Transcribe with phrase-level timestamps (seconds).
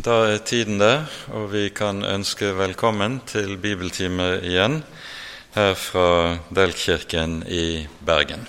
[0.00, 1.02] Da er tiden der,
[1.36, 4.78] og vi kan ønske velkommen til bibeltime igjen
[5.52, 8.46] her fra Delkirken i Bergen.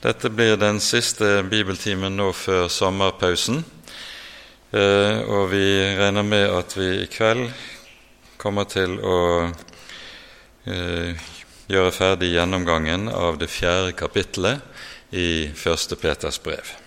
[0.00, 3.60] Dette blir den siste bibeltimen nå før sommerpausen,
[4.72, 5.66] eh, og vi
[6.00, 7.50] regner med at vi i kveld
[8.40, 9.20] kommer til å
[10.64, 11.28] eh,
[11.68, 14.64] gjøre ferdig gjennomgangen av det fjerde kapitlet
[15.12, 16.85] i Første Peters brev.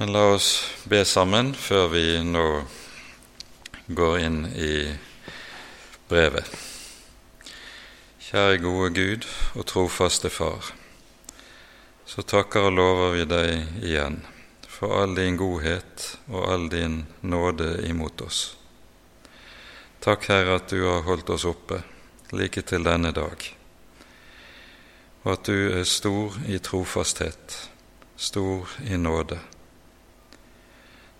[0.00, 0.48] Men la oss
[0.86, 2.42] be sammen før vi nå
[3.98, 4.74] går inn i
[6.06, 6.46] brevet.
[8.28, 9.26] Kjære gode Gud
[9.58, 10.70] og trofaste Far.
[12.06, 14.20] Så takker og lover vi deg igjen
[14.70, 18.40] for all din godhet og all din nåde imot oss.
[19.98, 21.82] Takk, Herre, at du har holdt oss oppe
[22.30, 23.50] like til denne dag,
[25.26, 27.62] og at du er stor i trofasthet,
[28.14, 29.42] stor i nåde.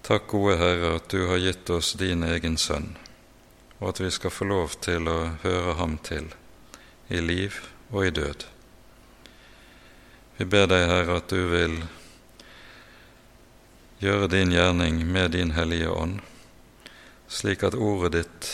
[0.09, 2.95] Takk, gode Herre, at du har gitt oss din egen sønn,
[3.77, 6.31] og at vi skal få lov til å høre ham til
[7.13, 7.59] i liv
[7.91, 8.47] og i død.
[10.39, 11.75] Vi ber deg, Herre, at du vil
[14.01, 16.25] gjøre din gjerning med din Hellige Ånd,
[17.29, 18.51] slik at ordet ditt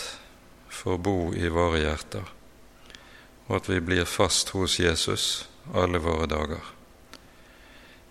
[0.75, 2.35] får bo i våre hjerter,
[3.47, 6.75] og at vi blir fast hos Jesus alle våre dager.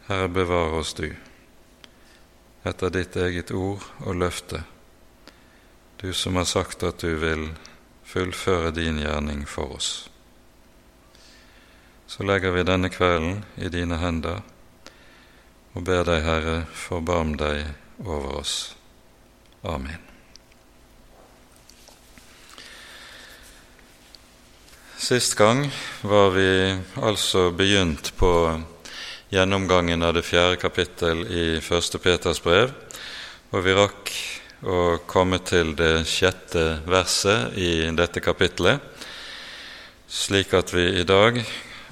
[0.08, 1.10] Herre, bevar oss du
[2.64, 4.64] etter ditt eget ord og løfte,
[6.02, 7.50] du som har sagt at du vil
[8.08, 9.92] fullføre din gjerning for oss.
[12.08, 14.44] Så legger vi denne kvelden i dine hender
[15.74, 17.66] og ber deg, Herre, forbarm deg
[18.06, 18.76] over oss.
[19.66, 19.98] Amen.
[25.04, 25.66] Sist gang
[26.06, 26.52] var vi
[27.02, 28.30] altså begynt på
[29.34, 32.70] gjennomgangen av det fjerde kapittel i Første Peters brev,
[33.50, 34.12] og vi rakk
[34.62, 38.84] å komme til det sjette verset i dette kapittelet,
[40.06, 41.40] slik at vi i dag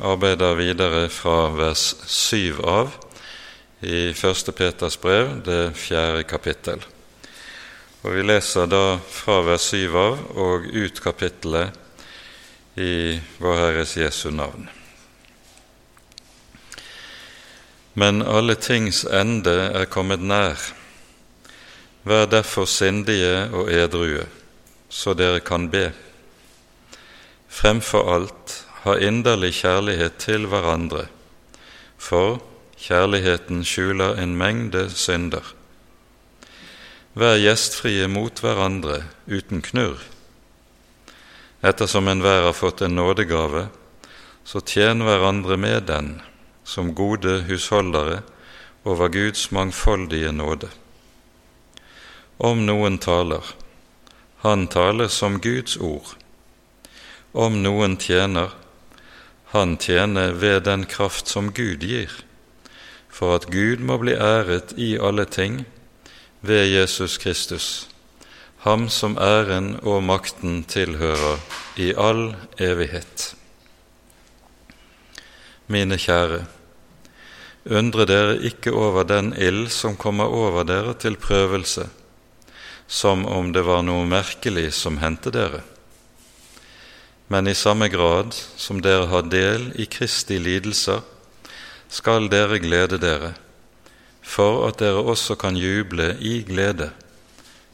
[0.06, 2.94] arbeider videre fra vers syv av
[3.82, 6.86] i Første Peters brev, det fjerde kapittel.
[8.02, 11.74] Og Vi leser da fra vers syv av og ut kapittelet
[12.78, 14.70] i Vår Herres Jesu navn.
[17.94, 20.60] Men alle tings ende er kommet nær.
[22.08, 24.24] Vær derfor sindige og edrue,
[24.90, 25.92] så dere kan be.
[27.52, 31.06] Fremfor alt ha inderlig kjærlighet til hverandre,
[31.98, 32.40] for
[32.80, 35.44] kjærligheten skjuler en mengde synder.
[37.14, 40.00] Vær gjestfrie mot hverandre uten knurr.
[41.62, 43.68] Ettersom enhver har fått en nådegave,
[44.48, 46.16] så tjen hverandre med den
[46.72, 48.22] som gode husholdere
[48.88, 50.70] over Guds mangfoldige nåde.
[52.40, 53.44] Om noen taler,
[54.42, 56.16] han taler som Guds ord.
[57.36, 58.56] Om noen tjener,
[59.52, 62.12] han tjener ved den kraft som Gud gir,
[63.12, 65.66] for at Gud må bli æret i alle ting
[66.40, 67.68] ved Jesus Kristus,
[68.64, 71.44] ham som æren og makten tilhører
[71.76, 73.36] i all evighet.
[75.68, 76.46] Mine kjære,
[77.66, 81.88] undre dere ikke over den ild som kommer over dere til prøvelse,
[82.88, 85.62] som om det var noe merkelig som hendte dere.
[87.32, 91.00] Men i samme grad som dere har del i Kristi lidelser,
[91.92, 93.34] skal dere glede dere,
[94.22, 96.92] for at dere også kan juble i glede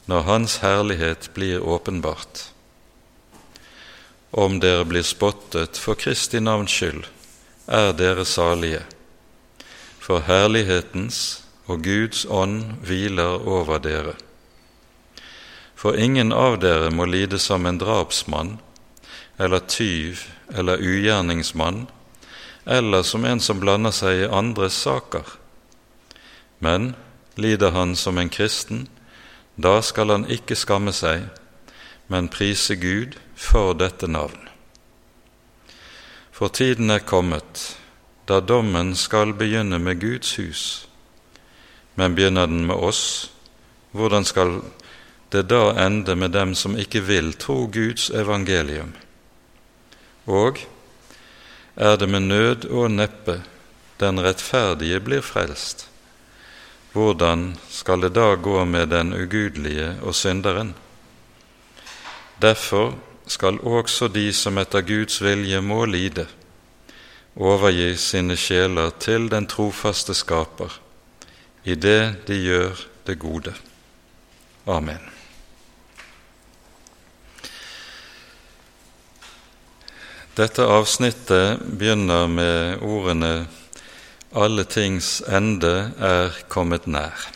[0.07, 2.47] når Hans herlighet blir åpenbart.
[4.31, 7.03] Om dere blir spottet for Kristi navns skyld,
[7.67, 8.85] er dere salige
[10.07, 14.13] for herlighetens og Guds ånd hviler over dere.
[15.75, 18.53] For ingen av dere må lide som en drapsmann
[19.37, 20.23] eller tyv
[20.55, 21.89] eller ugjerningsmann
[22.63, 25.27] eller som en som blander seg i andres saker.
[26.63, 26.93] Men
[27.35, 28.87] lider han som en kristen,
[29.55, 31.27] da skal han ikke skamme seg,
[32.07, 34.39] men prise Gud for dette navn.
[36.31, 37.75] For tiden er kommet
[38.27, 40.87] da dommen skal begynne med Guds hus.
[41.95, 43.31] Men begynner den med oss,
[43.91, 44.59] hvordan skal
[45.31, 48.91] det da ende med dem som ikke vil tro Guds evangelium?
[50.27, 50.59] Og
[51.75, 53.41] er det med nød og neppe
[53.99, 55.87] den rettferdige blir frelst?
[56.91, 60.75] Hvordan skal det da gå med den ugudelige og synderen?
[62.41, 62.95] Derfor
[63.27, 66.27] skal også de som etter Guds vilje må lide,
[67.37, 70.79] overgi sine sjeler til den trofaste Skaper
[71.67, 73.53] i det de gjør det gode.
[74.67, 75.01] Amen.
[80.37, 83.47] Dette avsnittet begynner med ordene
[84.31, 87.31] 'Alle tings ende er kommet nær'.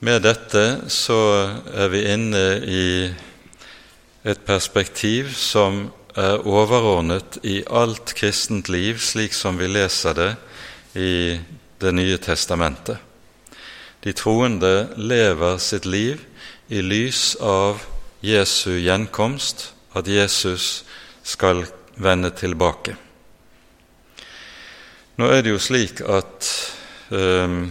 [0.00, 3.14] Med dette så er vi inne i
[4.24, 10.30] et perspektiv som er overordnet i alt kristent liv, slik som vi leser det
[10.94, 11.40] i
[11.84, 12.96] Det nye testamentet.
[14.00, 16.22] De troende lever sitt liv
[16.70, 17.82] i lys av
[18.24, 20.84] Jesu gjenkomst, at Jesus
[21.22, 21.64] skal
[21.96, 22.94] vende tilbake.
[25.18, 26.48] Nå er det jo slik at
[27.10, 27.66] um,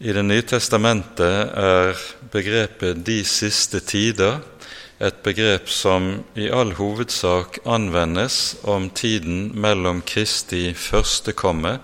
[0.00, 1.94] i Det nye testamentet er
[2.32, 4.55] begrepet 'de siste tider'
[4.98, 11.74] et begrep som i all hovedsak anvendes om tiden mellom Kristi første komme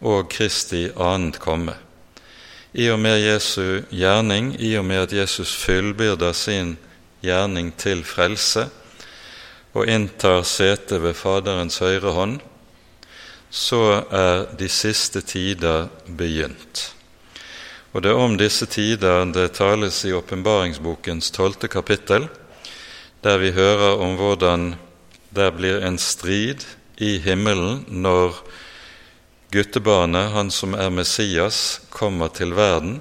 [0.00, 1.76] og Kristi annet komme.
[2.74, 6.76] I og med Jesu gjerning, i og med at Jesus fullbyrder sin
[7.22, 8.66] gjerning til frelse
[9.74, 12.40] og inntar sete ved Faderens høyre hånd,
[13.50, 16.90] så er de siste tider begynt.
[17.92, 22.28] Og det er om disse tider det tales i åpenbaringsbokens tolvte kapittel,
[23.24, 24.74] der vi hører om hvordan
[25.36, 26.64] det blir en strid
[26.96, 28.38] i himmelen når
[29.52, 33.00] guttebarnet, han som er Messias, kommer til verden.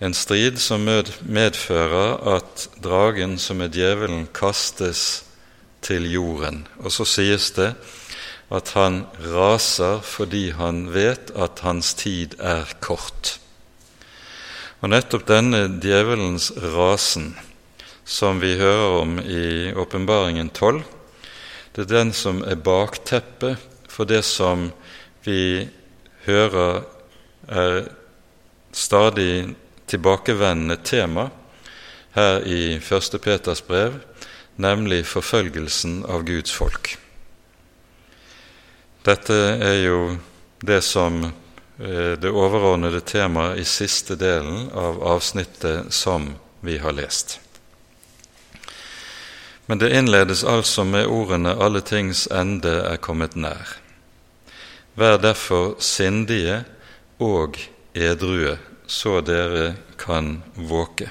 [0.00, 5.24] En strid som medfører at dragen, som er djevelen, kastes
[5.82, 6.66] til jorden.
[6.78, 7.72] Og så sies det
[8.54, 13.36] at han raser fordi han vet at hans tid er kort.
[14.80, 17.34] Og nettopp denne djevelens rasen
[18.08, 20.80] som vi hører om i Åpenbaringen 12,
[21.76, 23.60] det er den som er bakteppet
[23.92, 24.70] for det som
[25.26, 25.68] vi
[26.24, 26.84] hører
[27.48, 27.88] er
[28.72, 29.54] stadig
[29.88, 31.28] tilbakevendende tema
[32.16, 33.18] her i 1.
[33.22, 33.98] Peters brev,
[34.56, 36.94] nemlig forfølgelsen av Guds folk.
[39.04, 40.00] Dette er jo
[40.60, 47.38] det som eh, det overordnede temaet i siste delen av avsnittet som vi har lest.
[49.68, 53.76] Men det innledes altså med ordene 'alle tings ende er kommet nær'.
[54.96, 56.64] Vær derfor sindige
[57.20, 57.58] og
[57.94, 58.56] edrue,
[58.86, 61.10] så dere kan våke.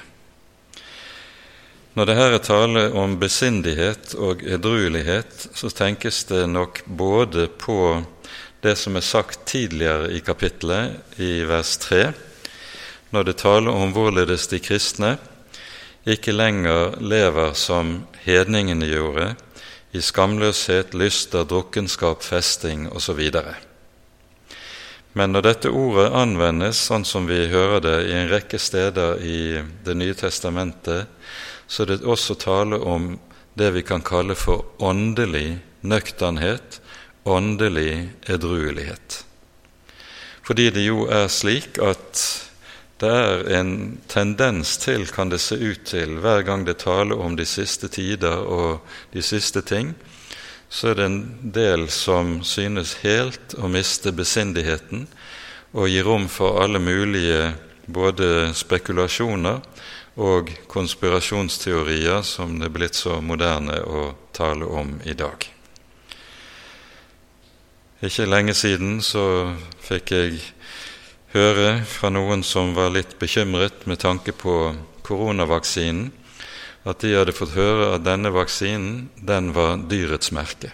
[1.94, 8.04] Når det her er tale om besindighet og edruelighet, så tenkes det nok både på
[8.62, 12.12] det som er sagt tidligere i kapittelet, i vers 3,
[13.10, 15.16] når det taler om hvorledes de kristne
[16.08, 19.34] ikke lenger lever som hedningene gjorde,
[19.92, 23.20] i skamløshet, lyster, drukkenskap, festing osv.
[25.16, 29.62] Men når dette ordet anvendes sånn som vi hører det i en rekke steder i
[29.84, 31.08] Det nye testamentet,
[31.66, 33.16] så er det også tale om
[33.58, 36.80] det vi kan kalle for åndelig nøkternhet,
[37.24, 39.24] åndelig edruelighet.
[40.46, 42.47] Fordi det jo er slik at
[42.98, 47.36] det er en tendens til, kan det se ut til, hver gang det taler om
[47.38, 48.80] de siste tider og
[49.14, 49.94] de siste ting,
[50.68, 51.20] så er det en
[51.54, 55.06] del som synes helt å miste besindigheten
[55.72, 57.54] og gi rom for alle mulige
[57.86, 59.62] både spekulasjoner
[60.18, 65.46] og konspirasjonsteorier som det er blitt så moderne å tale om i dag.
[68.04, 70.42] Ikke lenge siden så fikk jeg
[71.34, 76.10] høre fra noen som var litt bekymret med tanke på koronavaksinen,
[76.88, 80.72] at de hadde fått høre at denne vaksinen den var dyrets merke.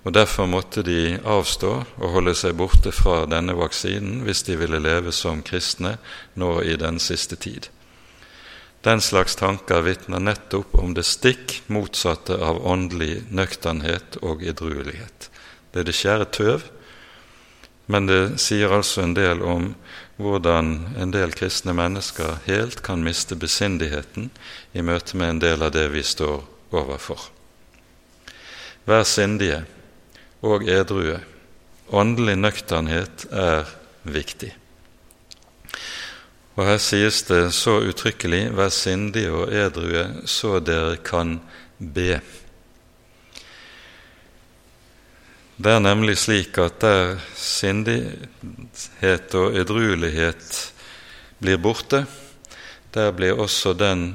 [0.00, 4.80] Og Derfor måtte de avstå og holde seg borte fra denne vaksinen hvis de ville
[4.80, 5.98] leve som kristne
[6.40, 7.68] nå i den siste tid.
[8.80, 15.28] Den slags tanker vitner nettopp om det stikk motsatte av åndelig nøkternhet og edruelighet.
[15.72, 16.64] Det er det skjære tøv
[17.90, 19.72] men det sier altså en del om
[20.20, 20.70] hvordan
[21.00, 24.30] en del kristne mennesker helt kan miste besindigheten
[24.76, 27.30] i møte med en del av det vi står overfor.
[28.86, 29.64] Vær sindige
[30.46, 31.18] og edrue.
[31.90, 33.66] Åndelig nøkternhet er
[34.06, 34.52] viktig.
[36.54, 41.40] Og Her sies det så uttrykkelig 'vær sindige og edrue, så dere kan
[41.80, 42.20] be'.
[45.60, 50.46] Det er nemlig slik at der sindighet og edruelighet
[51.36, 52.06] blir borte,
[52.94, 54.14] der blir også den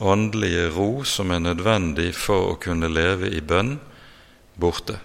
[0.00, 3.74] åndelige ro som er nødvendig for å kunne leve i bønn,
[4.56, 4.96] borte.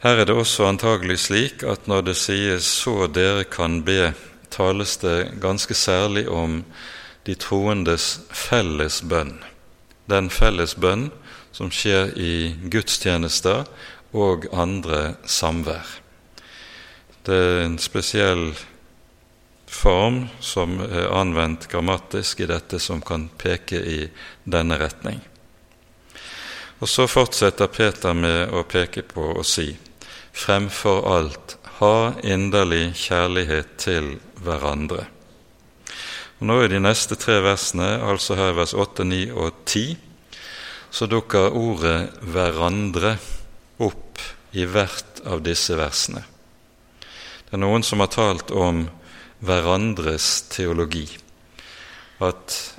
[0.00, 4.14] Her er det også antagelig slik at når det sies 'så dere kan be',
[4.50, 6.64] tales det ganske særlig om
[7.26, 9.44] de troendes felles bønn.
[10.08, 11.10] Den felles bønn
[11.54, 12.34] som skjer i
[12.70, 13.68] gudstjenester
[14.14, 15.86] og andre samvær.
[17.24, 18.50] Det er en spesiell
[19.70, 24.00] form som er anvendt grammatisk i dette, som kan peke i
[24.44, 25.22] denne retning.
[26.82, 29.76] Og Så fortsetter Peter med å peke på og si:"
[30.34, 35.06] Fremfor alt, ha inderlig kjærlighet til hverandre.
[36.40, 39.96] Og Nå i de neste tre versene, altså her vers 8, 9 og 10,
[40.94, 43.16] så dukker ordet 'hverandre'
[43.82, 44.20] opp
[44.52, 46.22] i hvert av disse versene.
[47.44, 48.84] Det er noen som har talt om
[49.42, 51.08] hverandres teologi.
[52.22, 52.74] At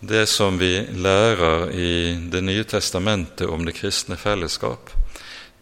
[0.00, 4.90] det som vi lærer i Det nye testamentet om det kristne fellesskap,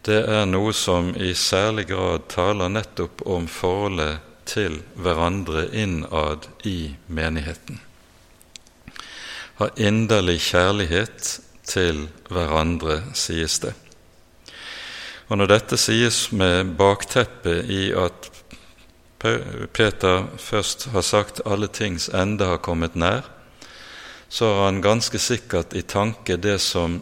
[0.01, 6.95] det er noe som i særlig grad taler nettopp om forholdet til hverandre innad i
[7.07, 7.81] menigheten.
[9.57, 13.73] Ha inderlig kjærlighet til hverandre, sies det.
[15.27, 18.31] Og Når dette sies med bakteppet i at
[19.73, 23.27] Peter først har sagt 'alle tings ende har kommet nær',
[24.29, 27.01] så har han ganske sikkert i tanke det som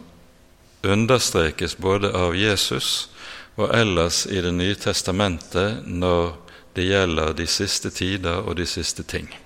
[0.82, 3.08] understrekes både av Jesus
[3.56, 6.36] og ellers i Det nye testamentet når
[6.76, 9.45] det gjelder de siste tider og de siste ting.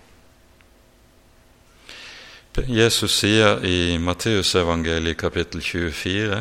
[2.58, 6.40] Jesus sier i Matteusevangeliet kapittel 24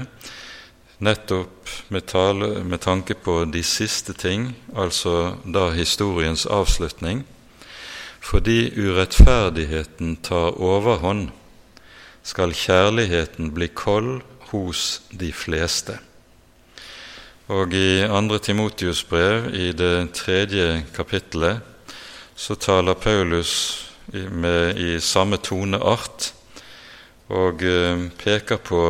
[1.05, 7.21] nettopp med, tale, med tanke på de siste ting, altså da historiens avslutning,
[8.25, 11.29] fordi urettferdigheten tar overhånd,
[12.25, 15.99] skal kjærligheten bli kold hos de fleste.
[17.53, 18.39] Og i 2.
[18.49, 21.61] Timotius brev, i det tredje kapittelet,
[22.35, 26.33] så taler Paulus med, i samme toneart
[27.29, 28.83] og eh, peker på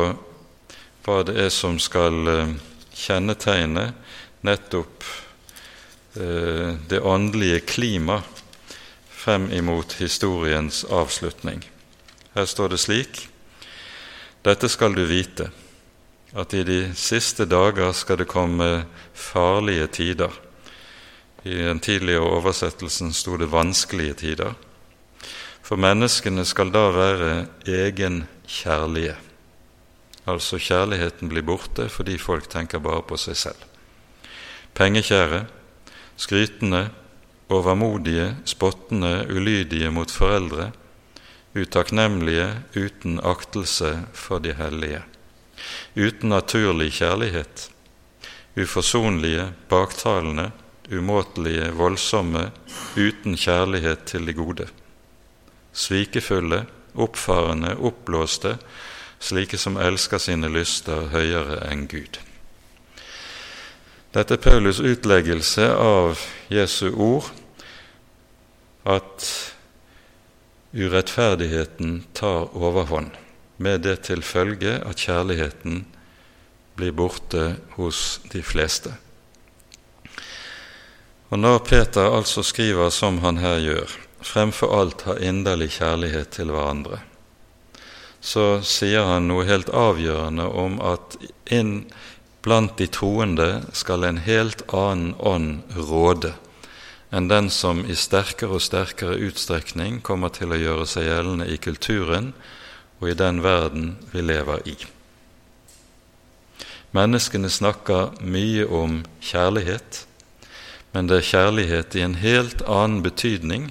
[1.04, 2.52] hva det er som skal eh,
[2.96, 3.90] kjennetegne
[4.46, 5.04] nettopp
[6.16, 8.20] eh, det åndelige klima
[9.20, 11.60] frem imot historiens avslutning.
[12.34, 13.26] Her står det slik
[14.40, 15.50] Dette skal du vite,
[16.32, 20.32] at i de siste dager skal det komme farlige tider.
[21.44, 24.69] I den tidligere oversettelsen sto det 'vanskelige tider'.
[25.70, 29.12] For menneskene skal da være egenkjærlige.
[30.26, 33.60] Altså kjærligheten blir borte fordi folk tenker bare på seg selv.
[34.74, 35.44] Pengekjære,
[36.18, 36.80] skrytende,
[37.54, 40.72] overmodige, spottende, ulydige mot foreldre,
[41.54, 45.04] utakknemlige, uten aktelse for de hellige,
[45.94, 47.68] uten naturlig kjærlighet,
[48.58, 50.50] uforsonlige, baktalende,
[50.90, 52.48] umåtelige, voldsomme,
[52.98, 54.66] uten kjærlighet til de gode,
[55.80, 58.56] svikefulle, oppfarende, oppblåste,
[59.20, 62.18] slike som elsker sine lyster høyere enn Gud.
[64.10, 66.18] Dette er Paulus' utleggelse av
[66.50, 67.28] Jesu ord,
[68.82, 69.26] at
[70.74, 73.12] urettferdigheten tar overhånd,
[73.60, 75.84] med det til følge at kjærligheten
[76.80, 78.94] blir borte hos de fleste.
[81.30, 83.92] Og Når Peter altså skriver som han her gjør,
[84.26, 87.00] fremfor alt ha inderlig kjærlighet til hverandre,
[88.20, 91.16] så sier han noe helt avgjørende om at
[91.48, 91.86] inn
[92.44, 96.34] blant de troende skal en helt annen ånd råde
[97.10, 101.58] enn den som i sterkere og sterkere utstrekning kommer til å gjøre seg gjeldende i
[101.58, 102.30] kulturen
[103.00, 104.76] og i den verden vi lever i.
[106.94, 110.04] Menneskene snakker mye om kjærlighet,
[110.94, 113.68] men det er kjærlighet i en helt annen betydning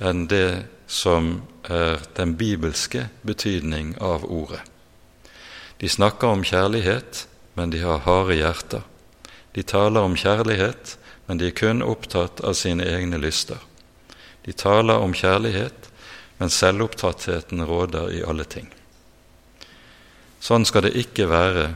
[0.00, 4.62] enn det som er den bibelske betydning av ordet.
[5.80, 8.82] De snakker om kjærlighet, men de har harde hjerter.
[9.52, 13.60] De taler om kjærlighet, men de er kun opptatt av sine egne lyster.
[14.44, 15.88] De taler om kjærlighet,
[16.40, 18.68] men selvopptattheten råder i alle ting.
[20.40, 21.66] Sånn skal det ikke være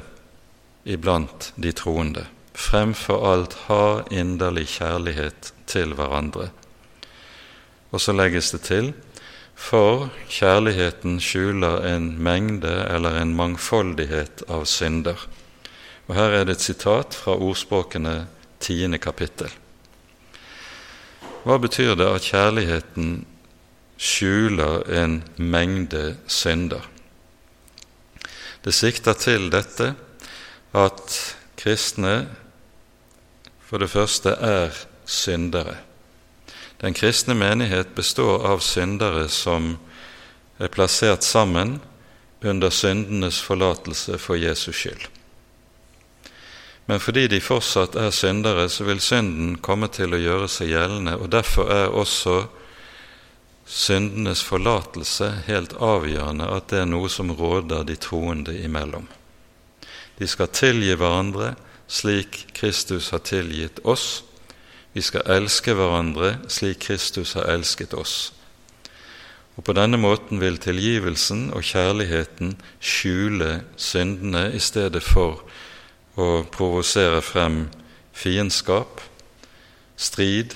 [0.88, 2.24] iblant de troende.
[2.54, 6.48] Fremfor alt ha inderlig kjærlighet til hverandre
[7.94, 8.90] og så legges det til
[9.54, 15.20] for kjærligheten skjuler en mengde eller en mangfoldighet av synder.
[16.08, 18.26] Og Her er det et sitat fra ordspråkene
[18.60, 19.52] tiende kapittel.
[21.44, 23.24] Hva betyr det at kjærligheten
[23.96, 26.82] skjuler en mengde synder?
[28.64, 29.92] Det sikter til dette
[30.74, 31.18] at
[31.60, 32.14] kristne
[33.64, 34.72] for det første er
[35.06, 35.76] syndere.
[36.84, 39.78] Den kristne menighet består av syndere som
[40.60, 41.78] er plassert sammen
[42.44, 45.06] under syndenes forlatelse for Jesus skyld.
[46.84, 51.16] Men fordi de fortsatt er syndere, så vil synden komme til å gjøre seg gjeldende,
[51.16, 52.42] og derfor er også
[53.64, 59.08] syndenes forlatelse helt avgjørende at det er noe som råder de troende imellom.
[60.20, 61.54] De skal tilgi hverandre
[61.88, 64.20] slik Kristus har tilgitt oss.
[64.94, 68.32] Vi skal elske hverandre slik Kristus har elsket oss.
[69.56, 75.42] Og På denne måten vil tilgivelsen og kjærligheten skjule syndene i stedet for
[76.14, 77.68] å provosere frem
[78.14, 79.02] fiendskap,
[79.96, 80.54] strid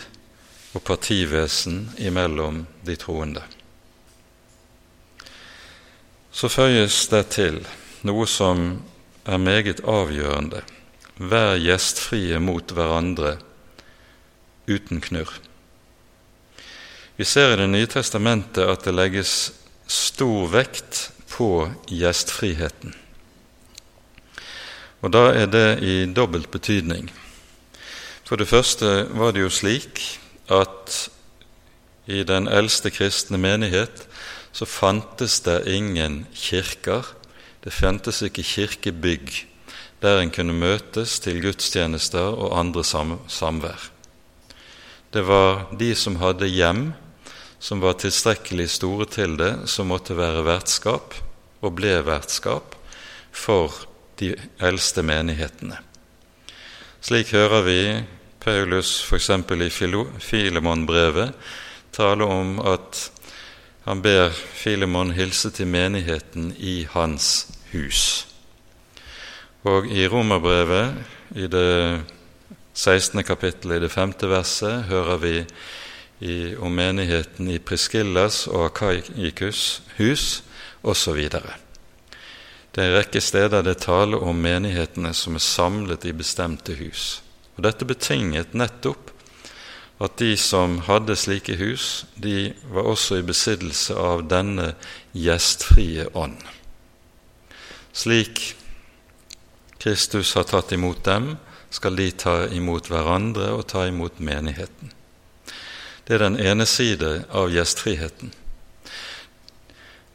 [0.74, 3.42] og partivesen imellom de troende.
[6.30, 7.58] Så føyes det til
[8.06, 8.68] noe som
[9.26, 10.62] er meget avgjørende.
[11.18, 13.38] Vær gjestfrie mot hverandre
[14.68, 15.32] uten knurr.
[17.18, 19.52] Vi ser i Det nye testamentet at det legges
[19.88, 22.94] stor vekt på gjestfriheten.
[25.02, 27.10] Og da er det i dobbelt betydning.
[28.26, 30.02] For det første var det jo slik
[30.52, 31.08] at
[32.06, 34.06] i den eldste kristne menighet
[34.52, 37.06] så fantes det ingen kirker.
[37.64, 39.44] Det fantes ikke kirkebygg
[40.02, 43.97] der en kunne møtes til gudstjenester og andre sam samvær.
[45.10, 46.92] Det var de som hadde hjem,
[47.58, 51.16] som var tilstrekkelig store til det, som måtte være vertskap,
[51.64, 52.76] og ble vertskap,
[53.32, 53.72] for
[54.20, 55.78] de eldste menighetene.
[57.00, 57.80] Slik hører vi
[58.42, 59.30] Paulus f.eks.
[59.30, 59.70] i
[60.20, 61.32] Filemon-brevet
[61.94, 63.10] tale om at
[63.88, 68.26] han ber Filemon hilse til menigheten i hans hus.
[69.64, 70.94] Og i Romerbrevet,
[71.36, 72.04] i det
[72.78, 73.24] 16.
[73.24, 75.32] kapittel, i det femte verset, hører vi
[76.22, 80.26] i, om menigheten i Priskillas og Akaikus hus
[80.86, 81.18] osv.
[81.26, 87.18] Det er en rekke steder det taler om menighetene som er samlet i bestemte hus.
[87.56, 89.10] Og Dette betinget nettopp
[89.98, 94.68] at de som hadde slike hus, de var også i besittelse av denne
[95.18, 96.38] gjestfrie ånd.
[97.90, 98.52] Slik
[99.82, 101.32] Kristus har tatt imot dem,
[101.70, 104.92] skal de ta imot hverandre og ta imot menigheten.
[106.06, 108.32] Det er den ene side av gjestfriheten.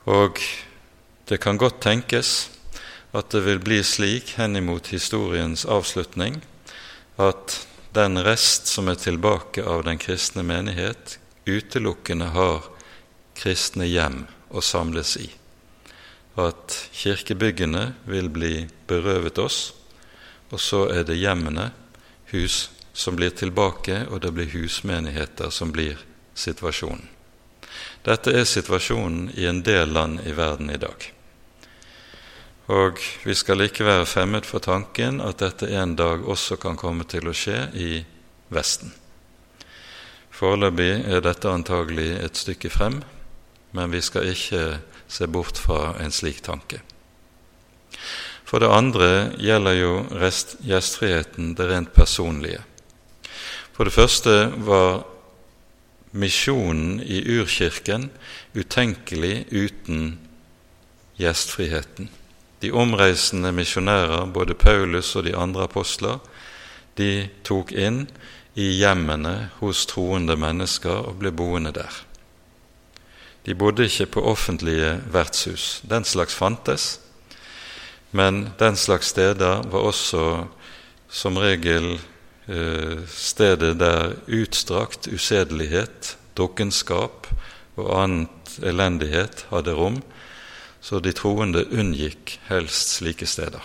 [0.10, 0.42] Og
[1.30, 2.50] det kan godt tenkes
[3.13, 6.42] at det vil bli slik henimot historiens avslutning
[7.22, 7.60] at
[7.94, 12.66] den rest som er tilbake av den kristne menighet, utelukkende har
[13.38, 15.30] kristne hjem å samles i.
[16.42, 19.60] At kirkebyggene vil bli berøvet oss,
[20.54, 21.72] og så er det hjemmene,
[22.30, 25.98] hus, som blir tilbake, og det blir husmenigheter som blir
[26.38, 27.10] situasjonen.
[28.06, 31.08] Dette er situasjonen i en del land i verden i dag.
[32.72, 37.08] Og vi skal ikke være fremmed for tanken at dette en dag også kan komme
[37.10, 37.92] til å skje i
[38.54, 38.94] Vesten.
[40.34, 43.02] Foreløpig er dette antagelig et stykke frem,
[43.74, 44.63] men vi skal ikke
[45.10, 46.84] se bort fra en slik tanke.
[48.54, 49.08] For det andre
[49.42, 49.94] gjelder jo
[50.62, 52.60] gjestfriheten det rent personlige.
[53.74, 55.08] For det første var
[56.13, 58.12] misjonen i urkirken
[58.54, 60.20] utenkelig uten
[61.18, 62.12] gjestfriheten.
[62.62, 66.22] De omreisende misjonærer, både Paulus og de andre apostler,
[66.94, 68.04] de tok inn
[68.54, 72.04] i hjemmene hos troende mennesker og ble boende der.
[73.50, 75.82] De bodde ikke på offentlige vertshus.
[75.89, 77.00] Den slags fantes,
[78.13, 80.23] men den slags steder var også
[81.10, 81.97] som regel
[82.47, 87.28] Eh, stedet der utstrakt usedelighet, dukkenskap
[87.80, 90.02] og annet elendighet hadde rom,
[90.84, 93.63] så de troende unngikk helst slike steder.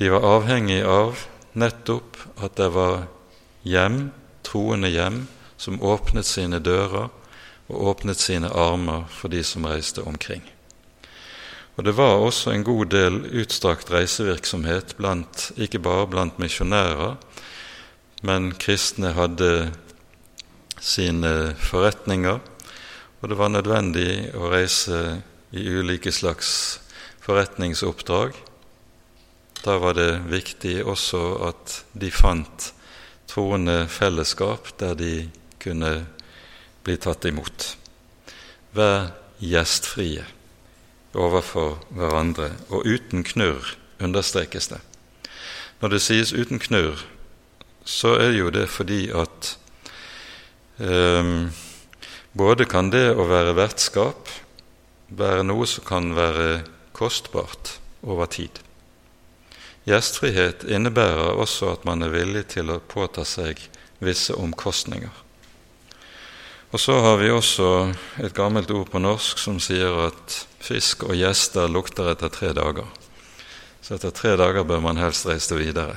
[0.00, 3.04] De var avhengig av nettopp at det var
[3.68, 4.08] hjem,
[4.40, 5.26] troende hjem,
[5.60, 7.10] som åpnet sine dører
[7.68, 10.40] og åpnet sine armer for de som reiste omkring.
[11.76, 17.16] Og det var også en god del utstrakt reisevirksomhet, blant, ikke bare blant misjonærer,
[18.26, 19.70] men kristne hadde
[20.80, 22.40] sine forretninger,
[23.20, 25.20] og det var nødvendig å reise
[25.52, 26.80] i ulike slags
[27.24, 28.34] forretningsoppdrag.
[29.60, 32.70] Da var det viktig også at de fant
[33.30, 35.14] troende fellesskap der de
[35.60, 35.92] kunne
[36.84, 37.74] bli tatt imot.
[38.72, 40.24] Vær gjestfrie
[41.14, 44.80] overfor hverandre, og uten knurr understrekes det.
[45.80, 47.02] Når det sies uten knurr,
[47.84, 49.54] så er jo det fordi at
[50.78, 51.50] um,
[52.36, 54.28] både kan det å være vertskap
[55.10, 56.62] være noe som kan være
[56.94, 58.60] kostbart over tid.
[59.88, 63.58] Gjestfrihet innebærer også at man er villig til å påta seg
[64.04, 65.12] visse omkostninger.
[66.70, 67.90] Og så har vi også
[68.22, 72.88] et gammelt ord på norsk som sier at fisk og gjester lukter etter tre dager.
[73.80, 75.96] Så etter tre dager bør man helst reise videre.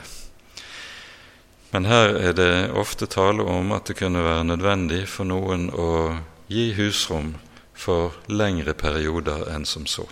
[1.74, 5.90] Men her er det ofte tale om at det kunne være nødvendig for noen å
[6.48, 7.34] gi husrom
[7.74, 10.06] for lengre perioder enn som så.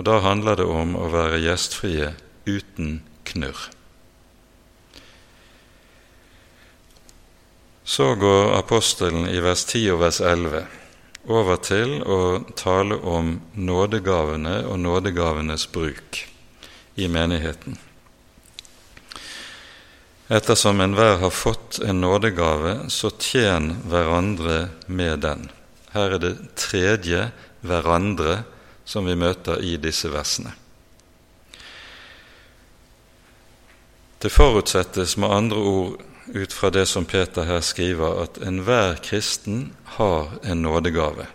[0.00, 2.14] Og Da handler det om å være gjestfrie
[2.48, 3.68] uten knurr.
[7.84, 10.81] Så går apostelen i vers 10 og vers 11
[11.30, 16.24] over til å tale om nådegavene og nådegavenes bruk
[16.94, 17.78] i menigheten.
[20.32, 25.50] Ettersom enhver har fått en nådegave, så tjen hverandre med den.
[25.92, 27.26] Her er det tredje
[27.60, 28.42] hverandre
[28.88, 30.54] som vi møter i disse versene.
[34.22, 39.72] Det forutsettes med andre ord ut fra det som Peter her skriver, at enhver kristen
[39.98, 41.26] har en nådegave.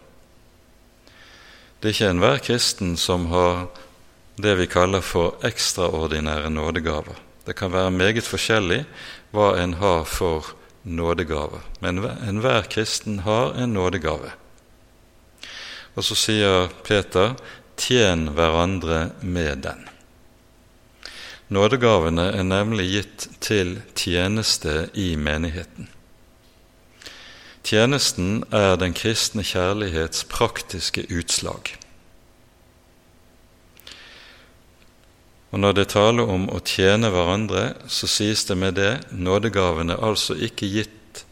[1.82, 3.68] Det er ikke enhver kristen som har
[4.38, 7.18] det vi kaller for ekstraordinære nådegaver.
[7.46, 8.84] Det kan være meget forskjellig
[9.32, 14.32] hva en har for nådegaver, men enhver kristen har en nådegave.
[15.96, 17.34] Og så sier Peter,
[17.78, 19.88] tjen hverandre med den.
[21.48, 25.88] Nådegavene er nemlig gitt til tjeneste i menigheten.
[27.68, 31.74] Tjenesten er den kristne kjærlighets praktiske utslag.
[35.52, 40.36] Og Når det taler om å tjene hverandre, så sies det med det nådegavene altså
[40.36, 41.24] ikke gitt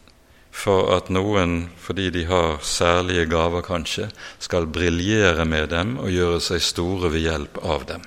[0.56, 4.08] for at noen, fordi de har særlige gaver kanskje,
[4.40, 8.06] skal briljere med dem og gjøre seg store ved hjelp av dem.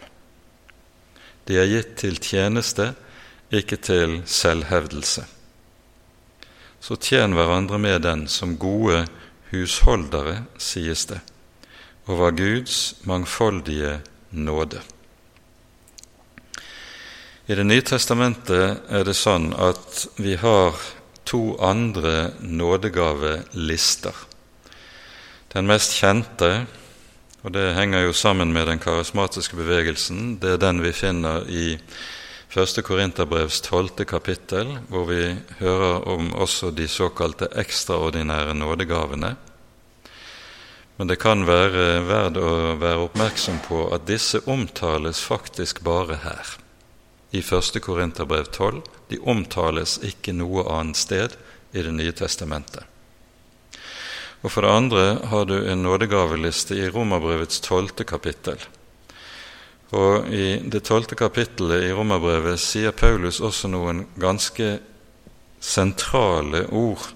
[1.50, 2.92] De er gitt til tjeneste,
[3.50, 5.24] ikke til selvhevdelse.
[6.80, 9.08] Så tjen hverandre med den som gode
[9.50, 11.18] husholdere, sies det,
[12.06, 13.98] over Guds mangfoldige
[14.30, 14.84] nåde.
[17.50, 20.78] I Det nye testamentet er det sånn at vi har
[21.26, 24.14] to andre nådegavelister.
[25.50, 26.68] Den mest kjente
[27.42, 30.40] og det henger jo sammen med den karismatiske bevegelsen.
[30.42, 31.78] Det er den vi finner i
[32.50, 32.82] 1.
[32.84, 39.36] Korinterbrevs tolvte kapittel, hvor vi hører om også de såkalte ekstraordinære nådegavene.
[40.98, 46.58] Men det kan være verdt å være oppmerksom på at disse omtales faktisk bare her,
[47.32, 47.80] i 1.
[47.80, 48.82] Korinterbrev 12.
[49.14, 51.38] De omtales ikke noe annet sted
[51.72, 52.84] i Det nye testamentet.
[54.42, 58.60] Og for det andre har du en nådegaveliste i Romerbrevets tolvte kapittel.
[59.92, 64.78] Og I det tolvte kapittelet i Romerbrevet sier Paulus også noen ganske
[65.60, 67.10] sentrale ord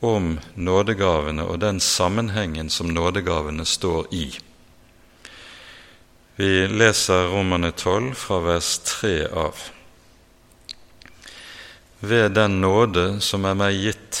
[0.00, 4.28] om nådegavene og den sammenhengen som nådegavene står i.
[6.38, 9.58] Vi leser Romerne 12 fra vers 3 av.
[11.98, 14.20] Ved den nåde som er meg gitt,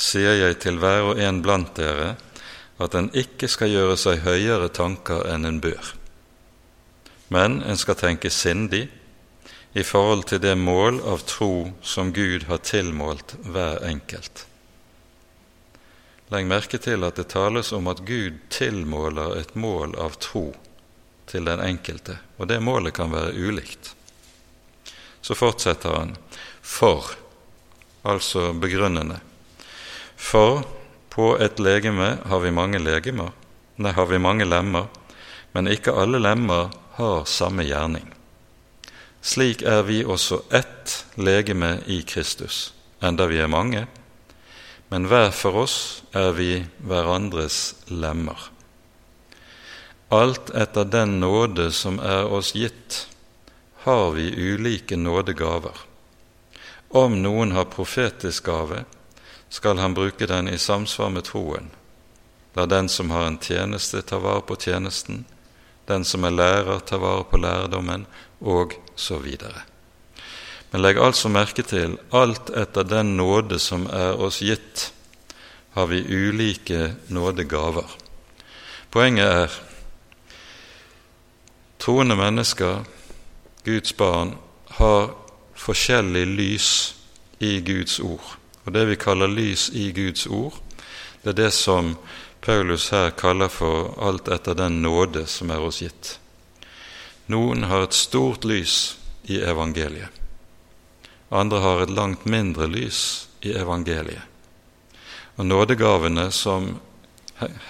[0.00, 2.14] sier jeg til hver og en blant dere
[2.80, 5.92] at en ikke skal gjøre seg høyere tanker enn en bør,
[7.28, 8.86] men en skal tenke sindig
[9.76, 14.46] i forhold til det mål av tro som Gud har tilmålt hver enkelt.
[16.30, 20.48] Legg merke til at det tales om at Gud tilmåler et mål av tro
[21.30, 23.94] til den enkelte, og det målet kan være ulikt.
[25.22, 26.14] Så fortsetter han
[26.62, 27.12] for,
[28.02, 29.20] altså begrunnende.
[30.20, 30.62] For
[31.10, 33.32] på et legeme har vi mange legemer,
[33.80, 34.90] nei, har vi mange lemmer,
[35.56, 36.68] men ikke alle lemmer
[37.00, 38.04] har samme gjerning.
[39.24, 43.86] Slik er vi også ett legeme i Kristus, enda vi er mange,
[44.92, 45.76] men hver for oss
[46.16, 46.52] er vi
[46.84, 48.50] hverandres lemmer.
[50.10, 53.06] Alt etter den nåde som er oss gitt,
[53.86, 55.86] har vi ulike nådegaver.
[56.90, 58.82] Om noen har profetisk gave,
[59.50, 61.70] skal han bruke den i samsvar med troen.
[62.54, 65.24] La den som har en tjeneste, ta vare på tjenesten,
[65.86, 68.06] den som er lærer, ta vare på lærdommen,
[68.40, 69.66] og så videre.
[70.70, 74.92] Men legg altså merke til alt etter den nåde som er oss gitt,
[75.74, 77.90] har vi ulike nådegaver.
[78.90, 79.58] Poenget er
[81.78, 82.84] troende mennesker,
[83.64, 84.34] Guds barn,
[84.78, 85.10] har
[85.54, 86.68] forskjellig lys
[87.40, 88.39] i Guds ord.
[88.70, 90.54] Og det vi kaller lys i Guds ord,
[91.24, 91.96] det er det som
[92.38, 96.12] Paulus her kaller for alt etter den nåde som er oss gitt.
[97.26, 98.94] Noen har et stort lys
[99.26, 100.14] i evangeliet.
[101.34, 104.22] Andre har et langt mindre lys i evangeliet.
[105.34, 106.76] Og nådegavene som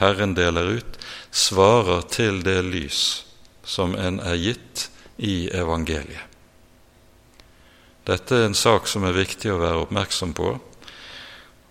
[0.04, 3.04] Herren deler ut, svarer til det lys
[3.64, 6.26] som en er gitt i evangeliet.
[8.04, 10.58] Dette er en sak som er viktig å være oppmerksom på,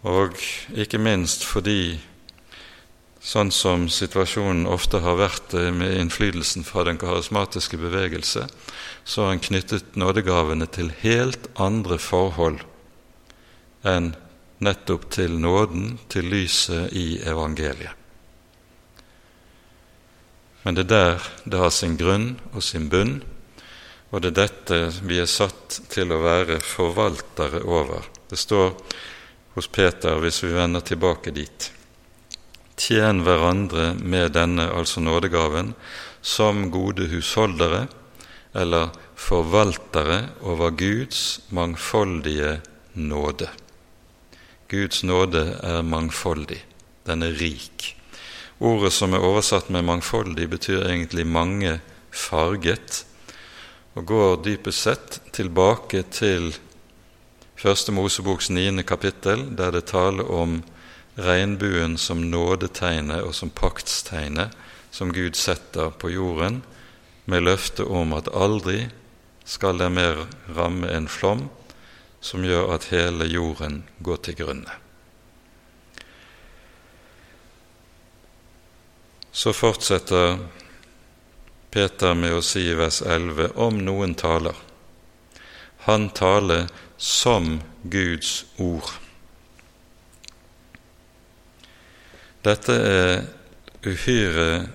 [0.07, 0.39] og
[0.71, 1.99] ikke minst fordi,
[3.19, 8.45] sånn som situasjonen ofte har vært med innflytelsen fra den karismatiske bevegelse,
[9.03, 12.63] så har en knyttet nådegavene til helt andre forhold
[13.88, 14.13] enn
[14.63, 17.95] nettopp til nåden, til lyset i evangeliet.
[20.63, 23.21] Men det er der det har sin grunn og sin bunn,
[24.12, 28.03] og det er dette vi er satt til å være forvaltere over.
[28.29, 28.73] Det står
[29.53, 31.71] hos Peter, hvis vi vender tilbake dit.
[32.79, 35.73] Tjen hverandre med denne, altså nådegaven,
[36.21, 37.88] som gode husholdere
[38.55, 42.59] eller forvaltere over Guds mangfoldige
[42.93, 43.49] nåde.
[44.69, 46.59] Guds nåde er mangfoldig,
[47.05, 47.95] den er rik.
[48.59, 51.79] Ordet som er oversatt med 'mangfoldig', betyr egentlig 'mange
[52.12, 53.05] farget',
[53.95, 56.55] og går dypest sett tilbake til
[57.60, 60.62] Første Moseboks niende kapittel, der det taler om
[61.19, 64.56] regnbuen som nådetegnet og som paktstegnet
[64.95, 66.62] som Gud setter på jorden,
[67.26, 68.88] med løfte om at aldri
[69.43, 70.24] skal det mer
[70.56, 71.50] ramme en flom
[72.24, 74.80] som gjør at hele jorden går til grunne.
[79.36, 80.39] Så fortsetter
[81.69, 84.56] Peter med å si i vers 11 om noen taler.
[85.86, 88.91] Han taler som Guds ord.
[92.43, 93.21] Dette er
[93.88, 94.67] uhyre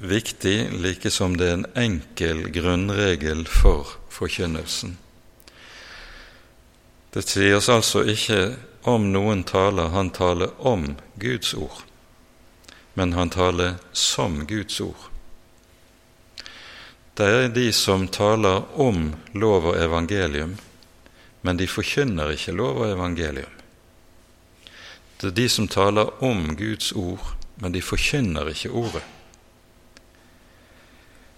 [0.00, 4.96] viktig, like som det er en enkel grunnregel for forkynnelsen.
[7.12, 8.56] Det sies altså ikke
[8.88, 11.82] om noen taler, han taler om Guds ord,
[12.94, 15.08] men han taler som Guds ord.
[17.16, 20.58] Det er de som taler om lov og evangelium,
[21.46, 23.52] men de forkynner ikke lov og evangelium.
[25.16, 27.32] Det er de som taler om Guds ord,
[27.62, 29.04] men de forkynner ikke ordet.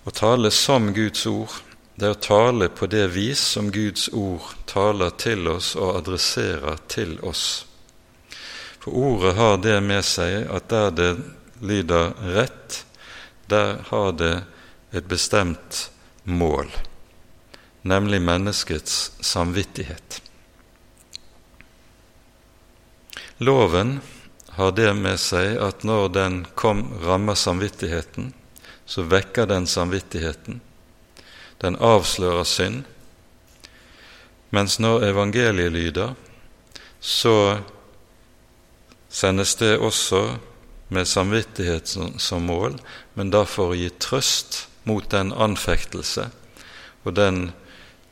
[0.08, 1.60] Å tale som Guds ord
[1.98, 6.78] det er å tale på det vis som Guds ord taler til oss og adresserer
[6.86, 7.66] til oss.
[8.78, 11.08] For ordet har det med seg at der det
[11.58, 12.84] lyder rett,
[13.50, 14.36] der har det
[14.94, 15.88] et bestemt
[16.22, 16.70] mål,
[17.82, 20.22] nemlig menneskets samvittighet.
[23.38, 24.00] Loven
[24.58, 28.32] har det med seg at når den kom, rammer samvittigheten,
[28.88, 30.60] så vekker den samvittigheten
[31.58, 32.84] den avslører synd.
[34.54, 36.14] Mens når evangeliet lyder,
[37.00, 37.60] så
[39.08, 40.38] sendes det også
[40.88, 41.90] med samvittighet
[42.22, 42.78] som mål,
[43.14, 46.30] men da for å gi trøst mot den anfektelse
[47.04, 47.50] og den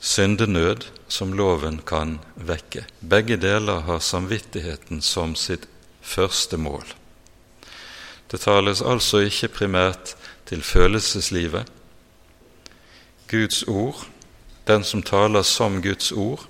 [0.01, 2.85] syndenød som loven kan vekke.
[3.01, 5.67] Begge deler har samvittigheten som sitt
[6.03, 6.85] første mål.
[8.31, 11.67] Det tales altså ikke primært til følelseslivet,
[13.31, 14.07] Guds ord,
[14.67, 16.47] den som taler som Guds ord,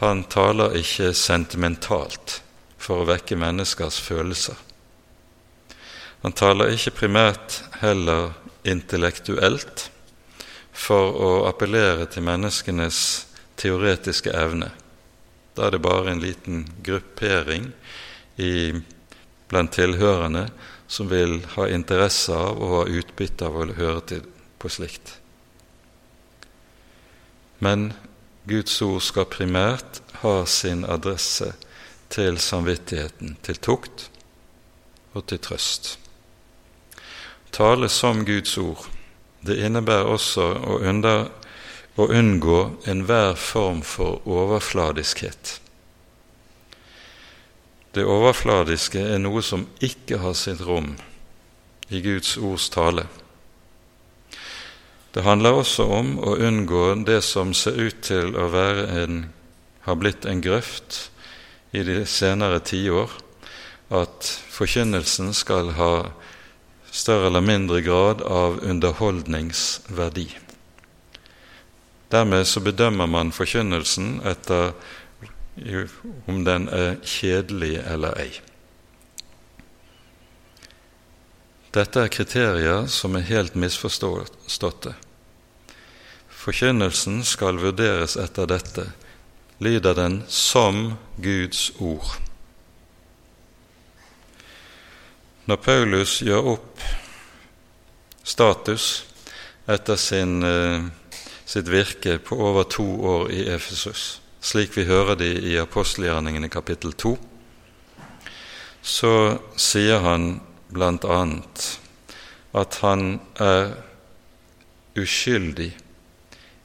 [0.00, 2.40] han taler ikke sentimentalt
[2.80, 4.56] for å vekke menneskers følelser.
[6.22, 8.32] Han taler ikke primært heller
[8.64, 9.91] intellektuelt
[10.72, 12.98] for å appellere til menneskenes
[13.60, 14.72] teoretiske evne.
[15.54, 17.70] Da er det bare en liten gruppering
[18.40, 18.72] i,
[19.48, 20.46] blant tilhørende
[20.88, 24.24] som vil ha interesse av og ha utbytte av å høre til
[24.60, 25.18] på slikt.
[27.62, 27.92] Men
[28.48, 31.52] Guds ord skal primært ha sin adresse
[32.12, 34.08] til samvittigheten, til tukt
[35.14, 35.96] og til trøst.
[37.52, 38.88] Tale som Guds ord,
[39.46, 41.26] det innebærer også å, under,
[41.98, 45.58] å unngå enhver form for overfladiskhet.
[47.92, 50.94] Det overfladiske er noe som ikke har sitt rom
[51.92, 53.04] i Guds ords tale.
[55.12, 59.18] Det handler også om å unngå det som ser ut til å være en,
[59.84, 61.10] har blitt en grøft
[61.76, 63.12] i de senere tiår,
[63.92, 65.92] at forkynnelsen skal ha
[66.92, 70.28] større eller mindre grad av underholdningsverdi.
[72.12, 74.74] Dermed så bedømmer man forkynnelsen etter
[76.28, 78.32] om den er kjedelig eller ei.
[81.72, 84.92] Dette er kriterier som er helt misforståtte.
[86.42, 88.90] Forkynnelsen skal vurderes etter dette.
[89.62, 92.18] Lyder den som Guds ord?
[95.42, 96.82] Når Paulus gjør opp
[98.22, 98.84] status
[99.66, 100.84] etter sin, eh,
[101.44, 106.92] sitt virke på over to år i Efesus, slik vi hører det i apostelgjerningene kapittel
[106.92, 107.18] 2,
[108.82, 110.40] så sier han
[111.04, 111.80] annet
[112.54, 113.74] at han er
[114.94, 115.72] uskyldig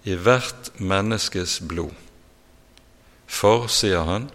[0.06, 1.94] i hvert menneskes blod.
[3.26, 4.30] For, sier han,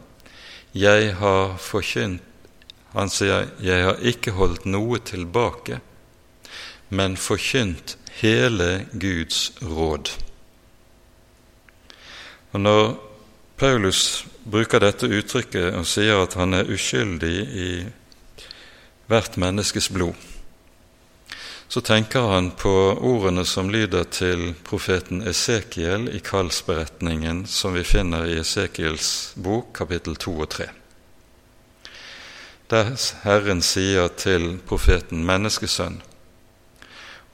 [0.74, 2.22] jeg har forkynt
[2.92, 5.80] Han sier, jeg har ikke holdt noe tilbake,
[6.92, 10.10] men forkynt hele Guds råd.
[12.52, 12.82] Og Når
[13.56, 17.70] Paulus bruker dette uttrykket og sier at han er uskyldig i
[19.08, 20.18] hvert menneskes blod,
[21.72, 28.28] så tenker han på ordene som lyder til profeten Esekiel i kallsberetningen som vi finner
[28.28, 30.68] i Esekiels bok, kapittel 2 og 3.
[32.72, 35.98] Der Herren sier til profeten menneskesønn,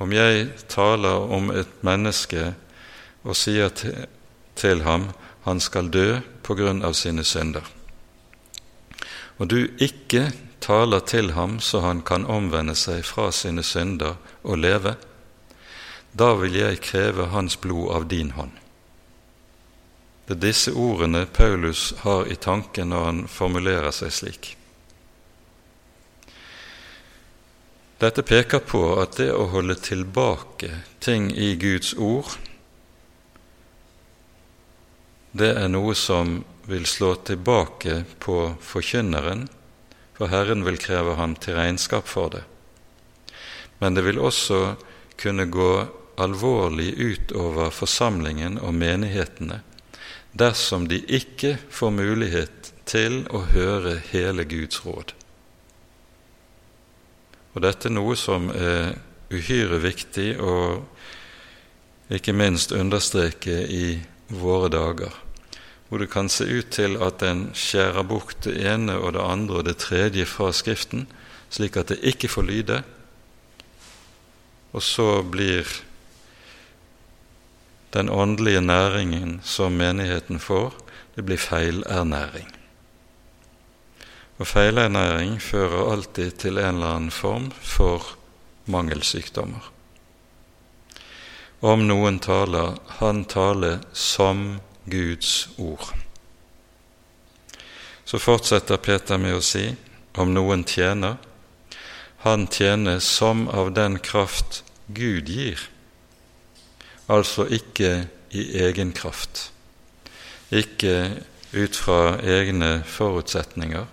[0.03, 2.57] om jeg taler om et menneske
[3.23, 5.13] og sier til, ham
[5.47, 7.63] han skal dø på grunn av sine synder,
[9.39, 14.59] og du ikke taler til ham så han kan omvende seg fra sine synder og
[14.59, 14.99] leve,
[16.19, 18.59] da vil jeg kreve hans blod av din hånd.
[20.27, 24.57] Det er disse ordene Paulus har i tanken når han formulerer seg slik.
[27.99, 30.71] Dette peker på at det å holde tilbake
[31.03, 32.31] ting i Guds ord,
[35.35, 39.49] det er noe som vil slå tilbake på forkynneren
[40.19, 42.43] for Herren vil kreve ham til regnskap for det.
[43.79, 44.75] Men det vil også
[45.19, 45.73] kunne gå
[46.19, 49.61] alvorlig utover forsamlingen og menighetene
[50.39, 55.18] dersom de ikke får mulighet til å høre hele Guds råd.
[57.59, 58.93] Og dette er noe som er
[59.35, 60.53] uhyre viktig å
[62.15, 63.97] ikke minst understreke i
[64.31, 65.17] våre dager
[65.89, 69.59] hvor det kan se ut til at en skjærer bort det ene og det andre
[69.59, 71.07] og det tredje fra Skriften,
[71.51, 72.83] slik at det ikke får lyde,
[74.77, 75.65] og så blir
[77.97, 80.77] den åndelige næringen som menigheten får,
[81.17, 82.58] det blir feilernæring.
[84.39, 88.15] Og feilernæring fører alltid til en eller annen form for
[88.71, 89.73] mangelsykdommer.
[91.61, 95.91] Om noen taler, han taler som Guds ord.
[98.05, 99.65] Så fortsetter Peter med å si
[100.19, 101.19] om noen tjener,
[102.23, 105.61] han tjener som av den kraft Gud gir,
[107.07, 109.51] altså ikke i egen kraft,
[110.51, 111.21] ikke
[111.53, 113.87] ut fra egne forutsetninger,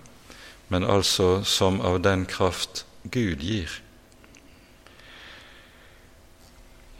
[0.68, 3.70] men altså som av den kraft Gud gir.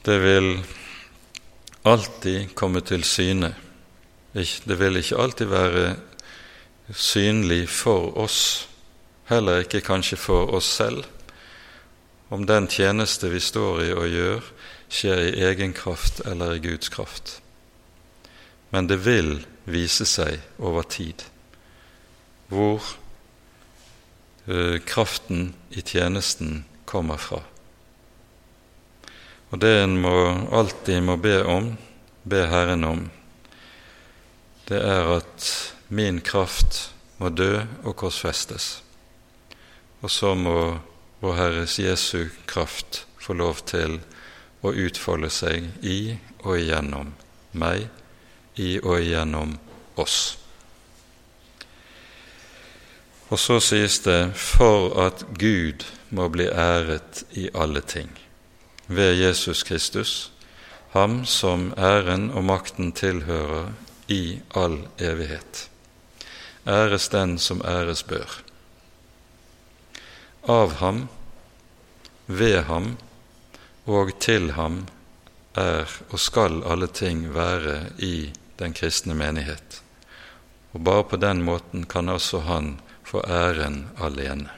[0.07, 0.51] Det vil
[1.83, 3.55] alltid komme til syne
[4.37, 5.85] det vil ikke alltid være
[6.93, 8.69] synlig for oss,
[9.31, 11.07] heller ikke kanskje for oss selv,
[12.29, 14.51] om den tjeneste vi står i og gjør,
[14.93, 17.41] skjer i egen kraft eller i Guds kraft.
[18.71, 21.25] Men det vil vise seg over tid
[22.51, 22.83] hvor
[24.87, 27.41] kraften i tjenesten kommer fra.
[29.51, 30.15] Og det en må,
[30.55, 31.73] alltid må be om,
[32.23, 33.05] be Herren om,
[34.67, 35.51] det er at
[35.89, 38.81] min kraft må dø og korsfestes.
[40.03, 40.59] Og så må
[41.21, 43.97] Vår Herres Jesu kraft få lov til
[44.61, 47.15] å utfolde seg i og igjennom
[47.57, 47.87] meg,
[48.61, 49.55] i og igjennom
[49.97, 50.37] oss.
[53.29, 55.83] Og så sies det for at Gud
[56.15, 58.11] må bli æret i alle ting,
[58.87, 60.31] ved Jesus Kristus,
[60.95, 63.73] ham som æren og makten tilhører
[64.09, 65.69] i all evighet.
[66.67, 68.43] Æres den som æres bør.
[70.49, 71.09] Av ham,
[72.27, 72.97] ved ham
[73.87, 74.87] og til ham
[75.55, 79.83] er og skal alle ting være i den kristne menighet.
[80.73, 82.77] Og bare på den måten kan også han
[83.17, 84.51] få æren alene.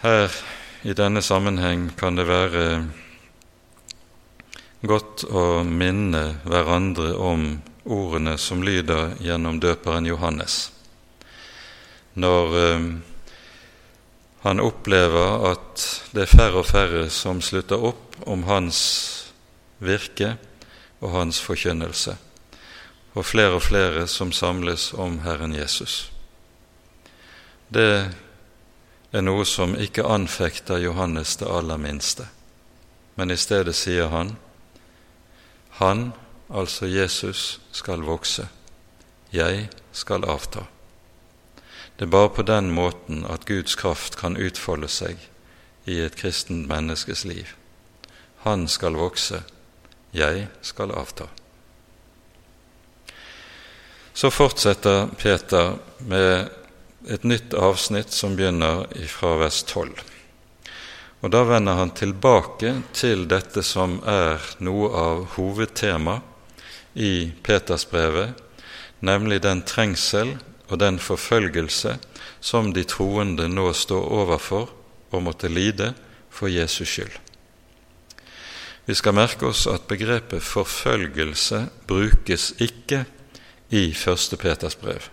[0.00, 0.32] Her
[0.82, 2.64] i denne sammenheng kan det være
[4.80, 10.70] godt å minne hverandre om ordene som lyder gjennom døperen Johannes.
[12.14, 12.88] Når eh,
[14.40, 15.84] han opplever at
[16.14, 18.80] det er færre og færre som slutter opp om hans
[19.84, 20.38] virke
[21.00, 22.16] og hans forkynnelse,
[23.14, 26.12] og flere og flere som samles om Herren Jesus.
[27.68, 28.10] Det
[29.12, 32.28] er noe som ikke anfekter Johannes det aller minste,
[33.16, 34.36] men i stedet sier han
[35.80, 36.12] han,
[36.52, 38.48] altså Jesus, skal vokse,
[39.32, 40.66] jeg skal avta.
[41.96, 45.16] Det er bare på den måten at Guds kraft kan utfolde seg
[45.88, 47.54] i et kristent menneskes liv.
[48.44, 49.40] Han skal vokse,
[50.12, 51.30] jeg skal avta.
[54.20, 56.48] Så fortsetter Peter med
[57.08, 59.94] et nytt avsnitt som begynner fra vers 12.
[61.24, 66.18] Og Da vender han tilbake til dette som er noe av hovedtema
[66.92, 68.34] i Petersbrevet,
[69.00, 70.34] nemlig den trengsel
[70.68, 71.94] og den forfølgelse
[72.44, 74.68] som de troende nå står overfor
[75.16, 75.94] og måtte lide
[76.28, 77.16] for Jesus skyld.
[78.84, 83.06] Vi skal merke oss at begrepet forfølgelse brukes ikke
[83.70, 85.06] i første Peters brev,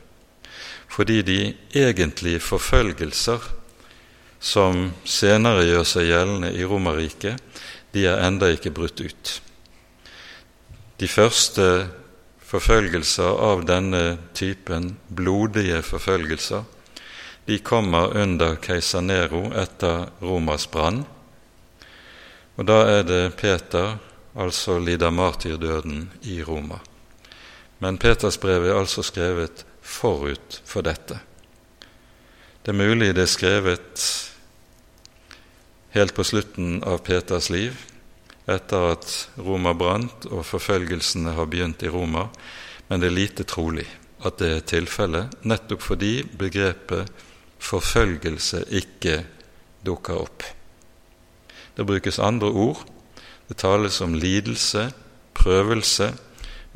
[0.90, 1.40] fordi de
[1.78, 3.44] egentlige forfølgelser
[4.40, 7.42] som senere gjør seg gjeldende i Romerriket,
[7.94, 9.34] de er enda ikke brutt ut.
[10.98, 11.88] De første
[12.48, 16.66] forfølgelser av denne typen, blodige forfølgelser,
[17.48, 21.06] de kommer under keiser Nero etter Romas brann.
[22.58, 23.96] Og da er det Peter
[24.38, 26.82] altså lider martyrdøden i Roma.
[27.84, 31.20] Men Petersbrevet er altså skrevet forut for dette.
[32.64, 34.06] Det er mulig det er skrevet
[35.94, 37.78] helt på slutten av Peters liv,
[38.48, 42.28] etter at Roma brant og forfølgelsene har begynt i Roma,
[42.88, 43.88] men det er lite trolig
[44.26, 47.10] at det er tilfellet, nettopp fordi begrepet
[47.62, 49.20] forfølgelse ikke
[49.86, 50.46] dukker opp.
[51.78, 52.82] Det brukes andre ord.
[53.48, 54.90] Det tales om lidelse,
[55.38, 56.12] prøvelse,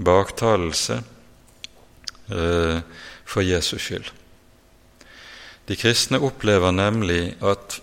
[0.04, 1.02] baktalelse
[2.30, 2.80] eh,
[3.26, 4.12] for Jesus skyld.
[5.68, 7.80] De kristne opplever nemlig at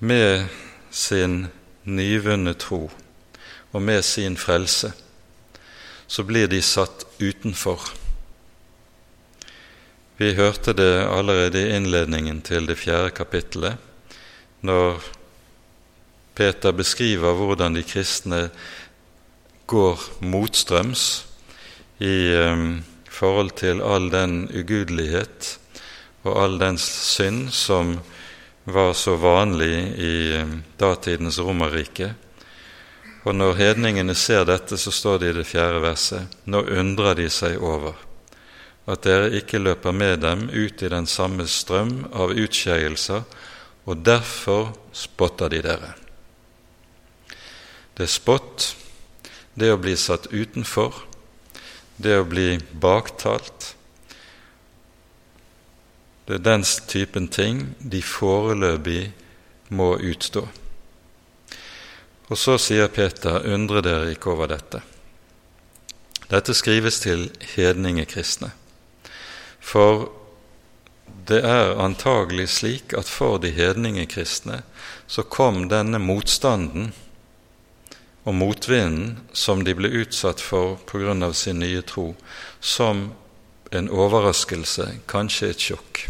[0.00, 0.48] med
[0.90, 1.46] sin
[1.84, 2.90] nyvunne tro
[3.72, 4.92] og med sin frelse
[6.10, 7.84] så blir de satt utenfor.
[10.18, 13.78] Vi hørte det allerede i innledningen til det fjerde kapittelet,
[14.60, 14.98] når
[16.34, 18.48] Peter beskriver hvordan de kristne
[19.70, 21.04] går motstrøms
[22.02, 25.54] i um, forhold til all den ugudelighet
[26.24, 27.94] og all den synd som
[28.64, 32.12] var så vanlig i um, datidens Romerrike.
[33.24, 37.28] Og når hedningene ser dette, så står det i det fjerde verset, nå undrer de
[37.30, 37.98] seg over
[38.90, 43.22] at dere ikke løper med dem ut i den samme strøm av utskeielser,
[43.86, 45.92] og derfor spotter de dere.
[47.94, 48.70] Det er spott,
[49.54, 50.94] det å bli satt utenfor,
[51.96, 53.74] det å bli baktalt.
[56.26, 59.10] Det er den typen ting de foreløpig
[59.74, 60.46] må utstå.
[62.30, 64.84] Og så sier Peter, undre dere ikke over dette.
[66.30, 67.26] Dette skrives til
[67.56, 68.52] hedningekristne.
[69.58, 70.06] For
[71.26, 74.62] det er antagelig slik at for de hedningekristne
[75.10, 76.92] så kom denne motstanden
[78.24, 80.78] og motvinden som de ble utsatt for
[81.24, 82.14] av sin nye tro,
[82.60, 83.12] som
[83.70, 86.02] en overraskelse, kanskje et sjokk.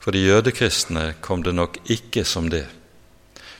[0.00, 2.66] For de jødekristne kom det nok ikke som det,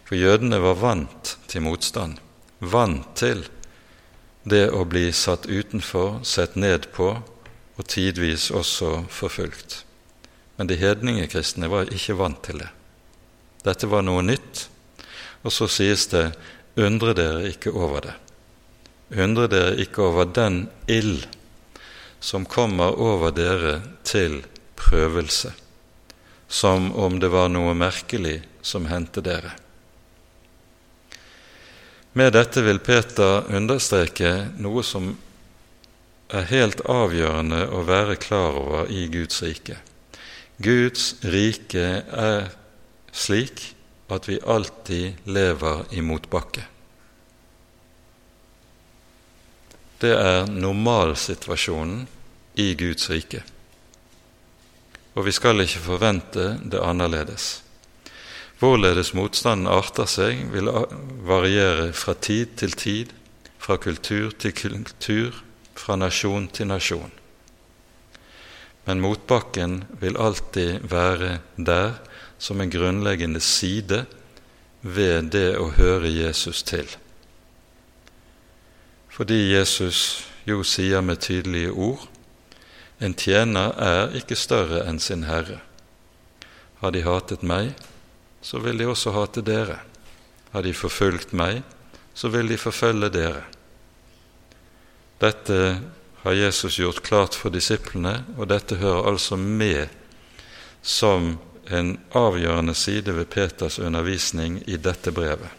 [0.06, 2.20] for jødene var vant til motstand,
[2.60, 3.46] vant til
[4.46, 7.16] det å bli satt utenfor, sett ned på
[7.76, 9.82] og tidvis også forfulgt.
[10.56, 12.70] Men de hedningekristne var ikke vant til det.
[13.66, 14.68] Dette var noe nytt.
[15.44, 16.30] Og så sies det
[16.76, 18.14] undre dere ikke over det.
[19.16, 21.26] Undre dere ikke over den ild
[22.20, 24.40] som kommer over dere til
[24.76, 25.52] prøvelse,
[26.48, 29.52] som om det var noe merkelig som hendte dere.
[32.16, 35.12] Med dette vil Peter understreke noe som
[36.32, 39.76] er helt avgjørende å være klar over i Guds rike.
[40.56, 42.48] Guds rike er
[43.12, 43.75] slik
[44.08, 46.64] at vi alltid lever i motbakke.
[49.98, 52.04] Det er normalsituasjonen
[52.60, 53.42] i Guds rike.
[55.16, 57.62] Og vi skal ikke forvente det annerledes.
[58.60, 60.68] Hvorledes motstanden arter seg, vil
[61.28, 63.12] variere fra tid til tid,
[63.60, 65.42] fra kultur til kultur,
[65.76, 67.12] fra nasjon til nasjon.
[68.86, 71.96] Men motbakken vil alltid være der
[72.38, 74.04] som en grunnleggende side
[74.80, 76.88] ved det å høre Jesus til.
[79.10, 82.04] Fordi Jesus jo sier med tydelige ord
[82.98, 85.58] en tjener er ikke større enn sin herre.
[86.80, 87.74] Har de hatet meg,
[88.40, 89.82] så vil de også hate dere.
[90.52, 91.60] Har de forfulgt meg,
[92.16, 93.42] så vil de forfølge dere.
[95.20, 95.58] Dette
[96.22, 99.92] har Jesus gjort klart for disiplene, og dette hører altså med
[100.82, 101.34] som
[101.70, 105.50] en avgjørende side ved Peters undervisning i dette brevet.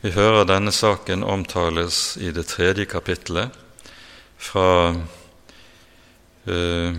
[0.00, 3.50] Vi hører denne saken omtales i det tredje kapittelet,
[4.36, 4.92] fra
[6.46, 6.98] uh,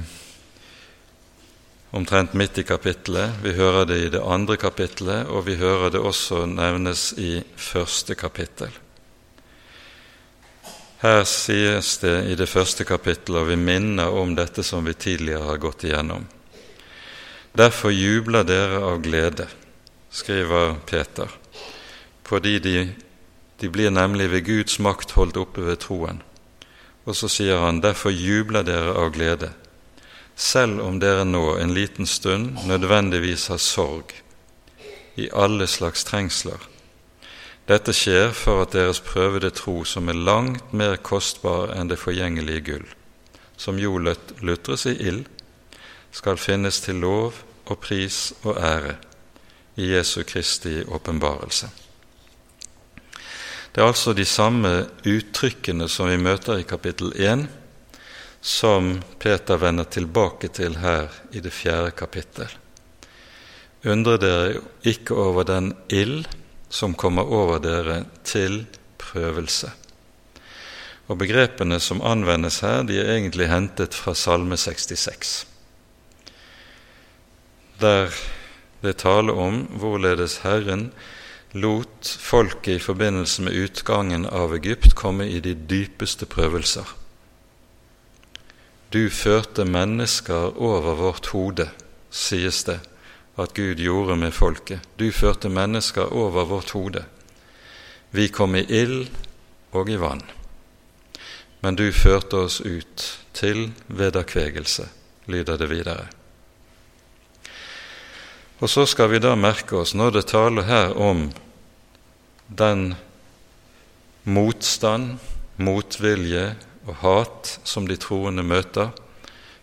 [1.91, 3.37] omtrent midt i kapittelet.
[3.43, 8.17] Vi hører det i det andre kapittelet, og vi hører det også nevnes i første
[8.17, 8.73] kapittel.
[10.97, 15.45] Her sies det i det første kapittelet, og vi minner om dette som vi tidligere
[15.51, 16.25] har gått igjennom.
[17.57, 19.47] Derfor jubler dere av glede,
[20.13, 21.31] skriver Peter,
[22.27, 22.73] fordi de,
[23.57, 26.19] de blir nemlig ved Guds makt holdt oppe ved troen.
[27.09, 29.49] Og så sier han, derfor jubler dere av glede,
[30.35, 34.13] selv om dere nå en liten stund nødvendigvis har sorg
[35.17, 36.61] i alle slags trengsler.
[37.65, 42.67] Dette skjer for at deres prøvede tro, som er langt mer kostbar enn det forgjengelige
[42.69, 42.85] gull,
[43.57, 45.25] som jo lutres i ild,
[46.11, 47.33] skal finnes til lov
[47.67, 48.95] og pris og ære
[49.77, 51.69] i Jesu Kristi åpenbarelse.
[53.75, 57.43] Det er altså de samme uttrykkene som vi møter i kapittel 1,
[58.41, 62.49] som Peter vender tilbake til her i det fjerde kapittel.
[63.85, 66.25] Undre dere ikke over den ild
[66.69, 68.65] som kommer over dere til
[68.97, 69.69] prøvelse.
[71.07, 75.45] Og Begrepene som anvendes her, de er egentlig hentet fra Salme 66,
[77.81, 78.13] der
[78.81, 80.91] det taler om hvorledes Herren
[81.57, 86.85] lot folket i forbindelse med utgangen av Egypt komme i de dypeste prøvelser.
[88.93, 91.67] Du førte mennesker over vårt hode,
[92.11, 92.79] sies det
[93.37, 94.81] at Gud gjorde med folket.
[94.95, 97.03] Du førte mennesker over vårt hode.
[98.11, 99.09] Vi kom i ild
[99.75, 100.23] og i vann,
[101.61, 104.87] men du førte oss ut til vederkvegelse,
[105.27, 106.16] lyder det videre.
[108.59, 111.27] Og så skal vi da merke oss, når det taler her om
[112.47, 112.95] den
[114.25, 115.17] motstand,
[115.57, 116.55] motvilje
[116.87, 118.93] og hat som de troende møter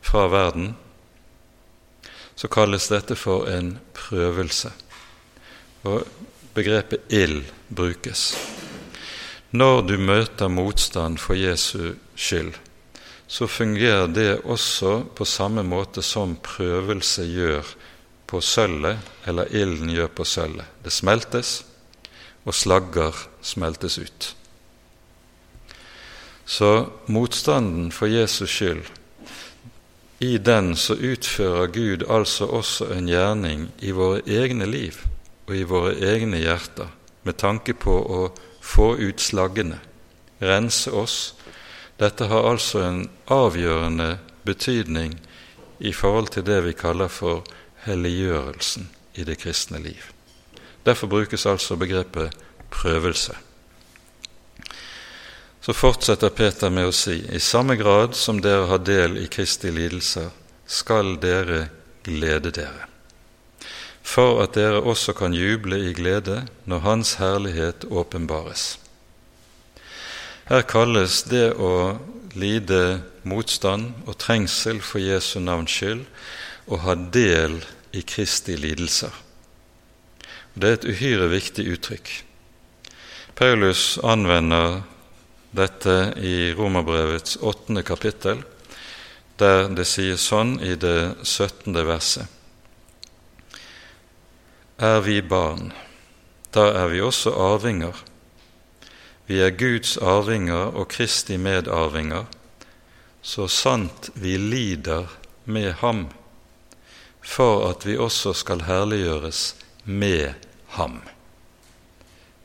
[0.04, 0.74] fra verden,
[2.34, 4.70] så kalles dette for en prøvelse.
[5.86, 6.06] Og
[6.54, 8.32] begrepet ild brukes.
[9.50, 12.54] Når du møter motstand for Jesu skyld,
[13.26, 17.74] så fungerer det også på samme måte som prøvelse gjør
[18.34, 18.98] på sølvet,
[19.30, 20.66] eller ilden gjør på sølvet.
[20.82, 21.60] Det smeltes,
[22.44, 24.34] og slagger smeltes ut.
[26.44, 28.82] Så motstanden for Jesus skyld,
[30.18, 35.00] i den så utfører Gud altså også en gjerning i våre egne liv
[35.46, 36.92] og i våre egne hjerter
[37.26, 38.20] med tanke på å
[38.64, 39.80] få ut slaggene,
[40.40, 41.34] rense oss.
[42.00, 44.16] Dette har altså en avgjørende
[44.46, 45.18] betydning
[45.78, 47.44] i forhold til det vi kaller for
[47.86, 50.10] helliggjørelsen i det kristne liv.
[50.84, 52.34] Derfor brukes altså begrepet
[52.70, 53.34] prøvelse.
[55.64, 59.72] Så fortsetter Peter med å si i samme grad som dere har del i Kristi
[59.72, 60.28] lidelser,
[60.66, 61.68] skal dere
[62.04, 62.84] glede dere,
[64.04, 68.74] for at dere også kan juble i glede når Hans herlighet åpenbares.
[70.50, 71.96] Her kalles det å
[72.36, 76.04] lide motstand og trengsel for Jesu navns skyld
[76.66, 77.60] å ha del
[77.92, 79.12] i Kristi lidelser.
[80.54, 82.10] Det er et uhyre viktig uttrykk.
[83.34, 84.82] Paulus anvender
[85.54, 88.44] dette i Romerbrevets åttende kapittel,
[89.38, 92.30] der det sies sånn i det syttende verset.
[94.78, 95.72] Er vi barn,
[96.54, 97.94] da er vi også arvinger.
[99.26, 102.26] Vi er Guds arvinger og Kristi medarvinger,
[103.22, 105.08] så sant vi lider
[105.44, 106.06] med ham,
[107.24, 109.54] for at vi også skal herliggjøres
[109.84, 110.34] med
[110.76, 111.00] ham.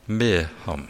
[0.06, 0.86] Med ham.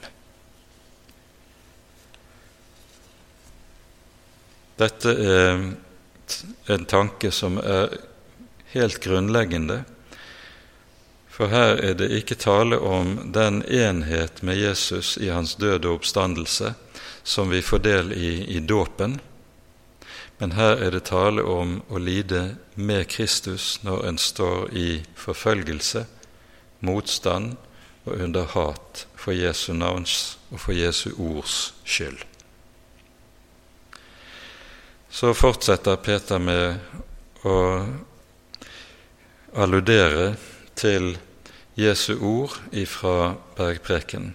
[4.80, 5.58] Dette er
[6.70, 7.98] en tanke som er
[8.72, 9.82] helt grunnleggende
[11.40, 15.94] For her er det ikke tale om den enhet med Jesus i hans død og
[16.00, 16.74] oppstandelse
[17.22, 19.18] som vi får del i i dåpen,
[20.40, 26.06] men her er det tale om å lide med Kristus når en står i forfølgelse,
[26.80, 27.58] motstand
[28.08, 32.24] og under hat for Jesu navns og for Jesu ords skyld.
[35.10, 36.80] Så fortsetter Peter med
[37.44, 37.58] å
[39.52, 40.38] alludere
[40.78, 41.18] til
[41.76, 44.32] Jesu ord ifra bergpreken.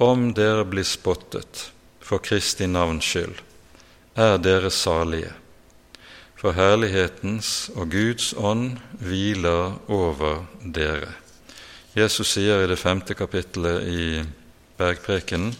[0.00, 1.66] Om dere blir spottet
[2.00, 3.36] for Kristi navns skyld,
[4.14, 5.32] er dere salige,
[6.36, 11.12] for herlighetens og Guds ånd hviler over dere.
[11.96, 14.04] Jesus sier i det femte kapittelet i
[14.78, 15.52] bergprekenen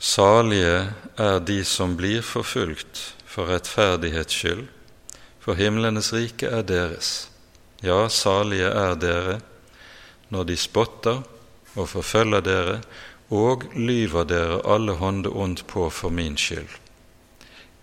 [0.00, 4.62] Salige er de som blir forfulgt for rettferdighets skyld,
[5.44, 7.28] for himlenes rike er deres.
[7.84, 9.34] Ja, salige er dere
[10.32, 11.20] når de spotter
[11.76, 12.78] og forfølger dere
[13.30, 16.70] og lyver dere alle hånde ondt på for min skyld.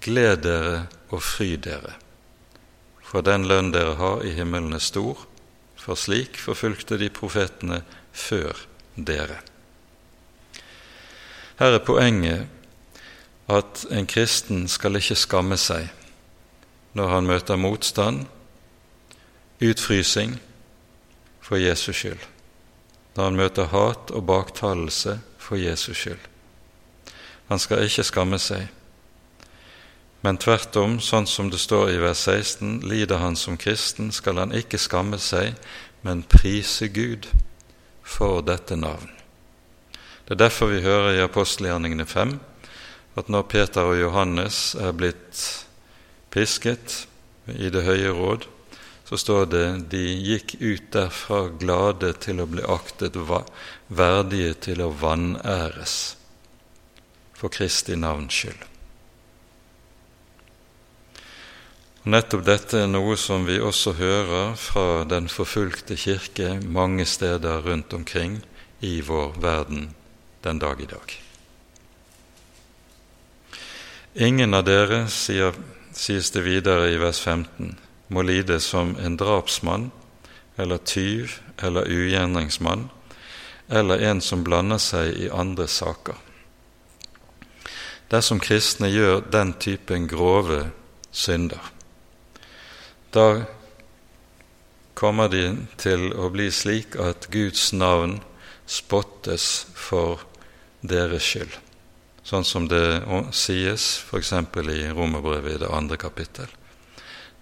[0.03, 1.95] Gled dere og fry dere,
[3.01, 5.23] for den lønn dere har i himmelen er stor,
[5.79, 7.81] for slik forfulgte de profetene
[8.11, 8.59] før
[8.95, 9.39] dere.
[11.57, 12.47] Her er poenget
[13.47, 15.87] at en kristen skal ikke skamme seg
[16.97, 18.25] når han møter motstand,
[19.61, 20.39] utfrysing,
[21.41, 22.23] for Jesus skyld.
[23.15, 26.23] Når han møter hat og baktalelse for Jesus skyld.
[27.47, 28.67] Han skal ikke skamme seg,
[30.25, 34.41] men tvert om, sånn som det står i vers 16, lider han som kristen, skal
[34.41, 35.55] han ikke skamme seg,
[36.03, 37.29] men prise Gud
[38.03, 39.13] for dette navn.
[40.27, 42.35] Det er derfor vi hører i apostelgjerningene 5
[43.17, 45.39] at når Peter og Johannes er blitt
[46.33, 47.05] pisket
[47.47, 48.43] i Det høye råd,
[49.07, 53.15] så står det de gikk ut derfra glade til å bli aktet
[53.87, 56.17] verdige til å vanæres
[57.37, 58.65] for Kristi navns skyld.
[62.07, 67.93] Nettopp dette er noe som vi også hører fra den forfulgte kirke mange steder rundt
[67.93, 68.39] omkring
[68.79, 69.89] i vår verden
[70.43, 71.17] den dag i dag.
[74.15, 75.53] Ingen av dere, sier
[75.97, 77.75] sies det videre i vers 15,
[78.07, 79.89] må lide som en drapsmann
[80.57, 82.87] eller tyv eller ugjerningsmann
[83.69, 86.15] eller en som blander seg i andre saker.
[88.11, 90.69] Dersom kristne gjør den typen grove
[91.11, 91.61] synder,
[93.11, 93.43] da
[94.97, 95.43] kommer de
[95.77, 98.19] til å bli slik at Guds navn
[98.67, 100.23] spottes for
[100.81, 101.63] deres skyld
[102.27, 104.33] sånn som det sies f.eks.
[104.33, 106.49] i Romerbrevet i det andre kapittel.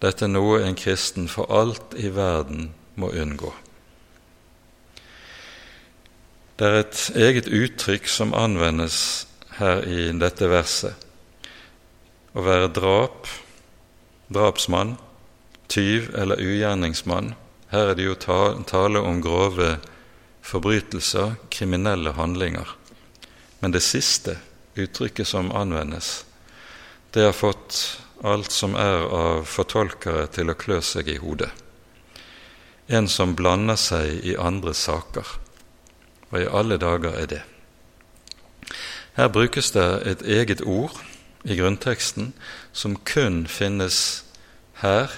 [0.02, 2.70] Dette er noe en kristen for alt i verden
[3.02, 3.50] må unngå.
[6.56, 9.26] Det er et eget uttrykk som anvendes
[9.58, 10.96] her i dette verset.
[12.32, 13.28] Å være drap,
[14.32, 14.94] drapsmann,
[15.68, 17.34] tyv eller ugjerningsmann.
[17.74, 19.74] Her er det jo tale om grove
[20.48, 22.72] forbrytelser, kriminelle handlinger.
[23.60, 24.38] Men det siste
[24.80, 26.22] uttrykket som anvendes,
[27.12, 31.52] det har fått alt som er av fortolkere til å klø seg i hodet.
[32.88, 35.42] En som blander seg i andre saker.
[36.30, 37.42] Hva i alle dager er det?
[39.16, 40.98] Her brukes det et eget ord
[41.44, 42.34] i grunnteksten
[42.74, 44.26] som kun finnes
[44.82, 45.12] her,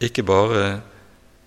[0.00, 0.80] ikke bare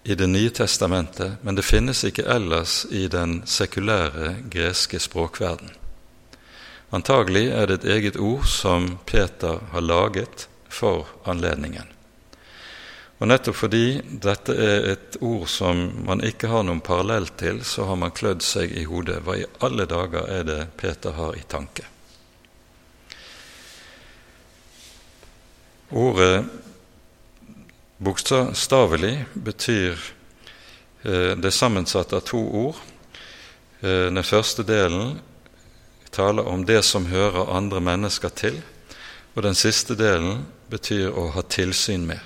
[0.07, 5.69] i Det nye testamentet, men det finnes ikke ellers i den sekulære greske språkverden.
[6.91, 11.96] Antagelig er det et eget ord som Peter har laget for anledningen.
[13.17, 17.87] Og Nettopp fordi dette er et ord som man ikke har noen parallell til, så
[17.89, 19.23] har man klødd seg i hodet.
[19.25, 21.87] Hva i alle dager er det Peter har i tanke?
[25.89, 26.45] Ordet
[27.97, 29.97] bokstavelig betyr
[31.01, 32.85] eh, det sammensatte av to ord.
[33.81, 35.17] Eh, den første delen
[36.13, 38.61] taler om det som hører andre mennesker til,
[39.33, 42.21] og den siste delen betyr å ha tilsyn med.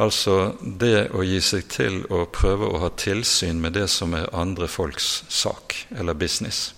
[0.00, 4.30] Altså det å gi seg til å prøve å ha tilsyn med det som er
[4.32, 6.72] andre folks sak eller business.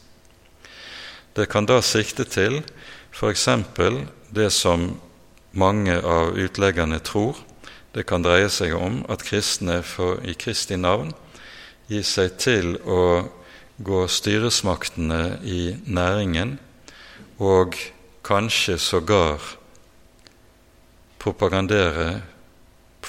[1.34, 2.62] Det kan da sikte til
[3.14, 3.48] f.eks.
[4.34, 4.96] det som
[5.54, 7.38] mange av utleggerne tror.
[7.94, 11.14] Det kan dreie seg om at kristne for, i Kristi navn
[11.86, 13.30] gir seg til å
[13.78, 16.58] gå styresmaktene i næringen
[17.38, 17.78] og
[18.26, 19.42] kanskje sågar
[21.22, 22.22] propagandere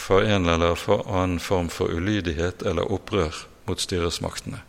[0.06, 3.34] for en eller for annen form for ulydighet eller opprør
[3.66, 4.62] mot styresmaktene.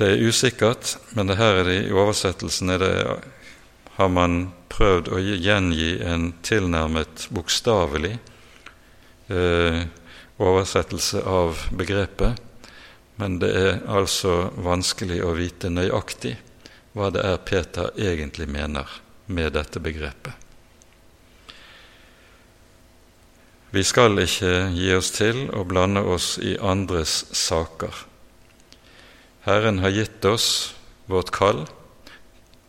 [0.00, 2.94] Det er usikkert, men det her er det, i oversettelsen er det,
[3.98, 4.38] har man
[4.72, 8.14] prøvd å gjengi en tilnærmet bokstavelig
[9.28, 9.82] eh,
[10.40, 12.40] oversettelse av begrepet,
[13.20, 16.38] men det er altså vanskelig å vite nøyaktig
[16.96, 18.88] hva det er Peter egentlig mener
[19.28, 20.39] med dette begrepet.
[23.70, 27.94] Vi skal ikke gi oss til å blande oss i andres saker.
[29.46, 30.74] Herren har gitt oss
[31.06, 31.62] vårt kall,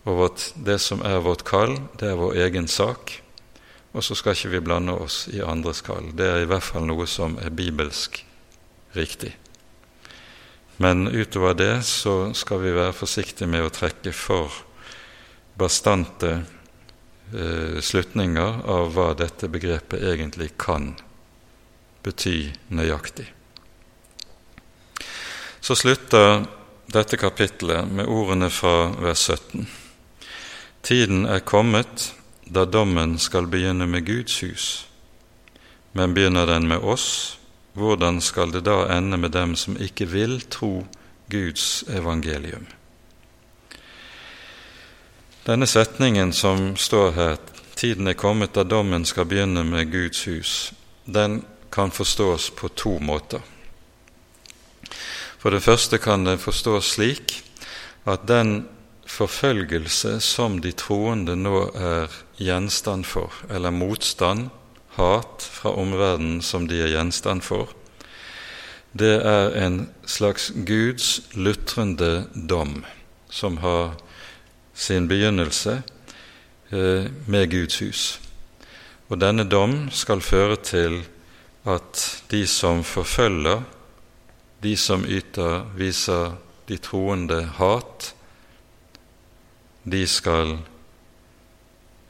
[0.06, 3.16] og vårt, det som er vårt kall, det er vår egen sak.
[3.97, 6.14] Og så skal ikke vi blande oss i andres kall.
[6.14, 8.22] Det er i hvert fall noe som er bibelsk
[8.93, 9.34] riktig.
[10.78, 14.54] Men utover det så skal vi være forsiktige med å trekke for
[15.58, 16.43] bastante
[17.82, 20.92] slutninger av hva dette begrepet egentlig kan
[22.04, 23.28] bety nøyaktig.
[25.62, 26.44] Så slutter
[26.92, 29.68] dette kapittelet med ordene fra vers 17.
[30.82, 32.10] Tiden er kommet
[32.52, 34.66] da dommen skal begynne med Guds hus.
[35.92, 37.38] Men begynner den med oss,
[37.74, 40.88] hvordan skal det da ende med dem som ikke vil tro
[41.32, 42.66] Guds evangelium?
[45.42, 47.38] Denne setningen som står her,
[47.76, 50.74] 'Tiden er kommet da dommen skal begynne med Guds hus',
[51.06, 53.42] den kan forstås på to måter.
[55.39, 57.44] For det første kan den forstås slik
[58.06, 58.68] at den
[59.06, 64.50] forfølgelse som de troende nå er gjenstand for, eller motstand,
[64.94, 67.74] hat fra omverdenen som de er gjenstand for,
[68.94, 72.84] det er en slags Guds lutrende dom
[73.30, 73.96] som har
[74.74, 75.82] sin begynnelse
[76.69, 78.19] eh, med Guds hus.
[79.11, 81.01] Og denne dom skal føre til
[81.67, 83.61] at de som forfølger
[84.61, 86.36] de som yter, viser
[86.69, 88.13] de troende hat,
[89.84, 90.59] de skal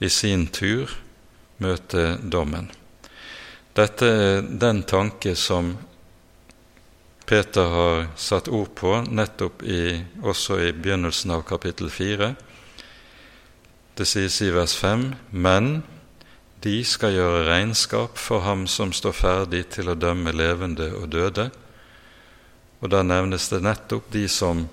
[0.03, 0.91] i sin tur
[1.63, 2.67] møte dommen.
[3.71, 5.77] Dette er den tanke som
[7.25, 12.33] Peter har satt ord på nettopp i, også i begynnelsen av kapittel 4.
[13.97, 15.83] Det sies i vers 5.: Men
[16.63, 21.49] de skal gjøre regnskap for ham som står ferdig til å dømme levende og døde.
[22.81, 24.67] Og da nevnes det nettopp de som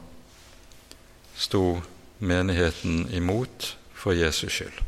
[1.37, 1.81] sto
[2.19, 4.85] menigheten imot for Jesus skyld.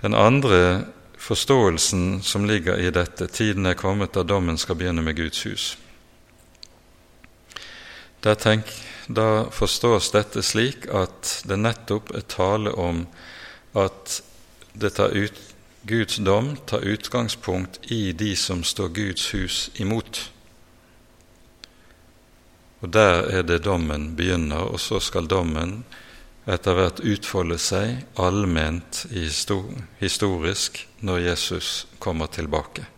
[0.00, 0.84] Den andre
[1.18, 5.70] forståelsen som ligger i dette, tiden er kommet da dommen skal begynne med Guds hus.
[8.24, 8.70] Da, tenk,
[9.06, 13.02] da forstås dette slik at det nettopp er tale om
[13.76, 14.22] at
[14.72, 15.40] ut,
[15.84, 20.30] Guds dom tar utgangspunkt i de som står Guds hus imot.
[22.80, 25.82] Og der er det dommen begynner, og så skal dommen
[26.48, 29.04] etter hvert utfolde seg allment
[30.00, 32.93] historisk når Jesus kommer tilbake.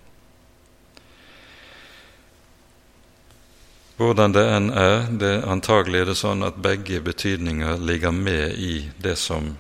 [3.97, 8.91] Hvordan det enn er, det antagelig er det sånn at begge betydninger ligger med i
[9.01, 9.55] det som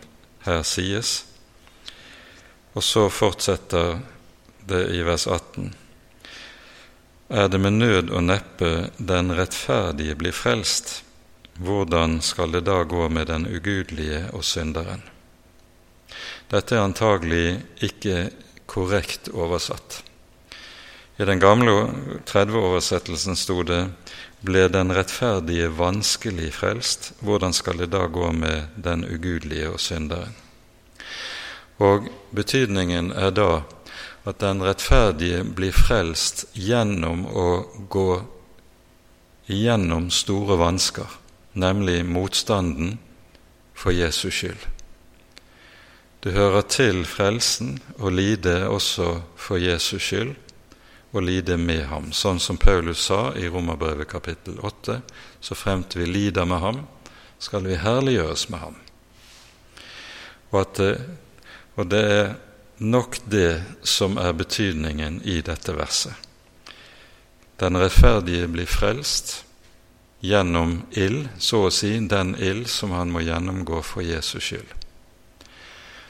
[0.45, 1.23] her sies.
[2.77, 3.99] Og så fortsetter
[4.69, 5.73] det i vers 18
[7.29, 8.69] er det med nød og neppe
[9.03, 11.03] den rettferdige blir frelst,
[11.59, 15.03] hvordan skal det da gå med den ugudelige og synderen?
[16.47, 18.29] Dette er antagelig ikke
[18.71, 20.05] korrekt oversatt.
[21.19, 21.73] I den gamle
[22.29, 23.89] 30-oversettelsen sto det
[24.47, 30.35] ble den rettferdige vanskelig frelst, hvordan skal det da gå med den ugudelige og synderen?
[31.83, 33.51] Og betydningen er da
[34.27, 37.49] at den rettferdige blir frelst gjennom å
[37.91, 38.11] gå
[39.47, 41.07] gjennom store vansker,
[41.55, 42.97] nemlig motstanden
[43.75, 44.65] for Jesus skyld.
[46.25, 50.35] Det hører til frelsen å lide også for Jesus skyld,
[51.17, 55.01] og lide med ham, sånn som Paulus sa i Romerbrevet kapittel 8.
[55.41, 56.83] Så fremt vi lider med ham,
[57.39, 58.77] skal vi herliggjøres med ham.
[60.51, 60.93] Og, det,
[61.77, 62.35] og det er
[62.79, 66.13] nok det som er betydningen i dette verset.
[67.57, 69.39] Den rettferdige blir frelst
[70.21, 74.69] gjennom ild, så å si den ild som han må gjennomgå for Jesus skyld.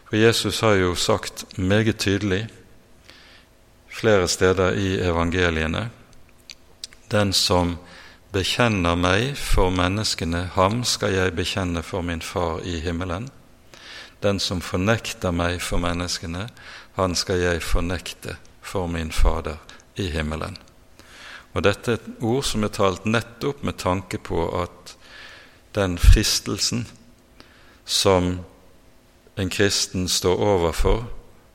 [0.07, 2.47] For Jesus har jo sagt meget tydelig
[3.97, 5.89] flere steder i evangeliene
[7.09, 7.77] den som
[8.35, 13.31] bekjenner meg for menneskene, ham skal jeg bekjenne for min Far i himmelen.
[14.23, 16.49] den som fornekter meg for menneskene,
[16.97, 19.59] han skal jeg fornekte for min Fader
[19.97, 20.57] i himmelen.
[21.53, 24.97] Og Dette er et ord som er talt nettopp med tanke på at
[25.75, 26.87] den fristelsen
[27.85, 28.41] som
[29.37, 31.05] en kristen står overfor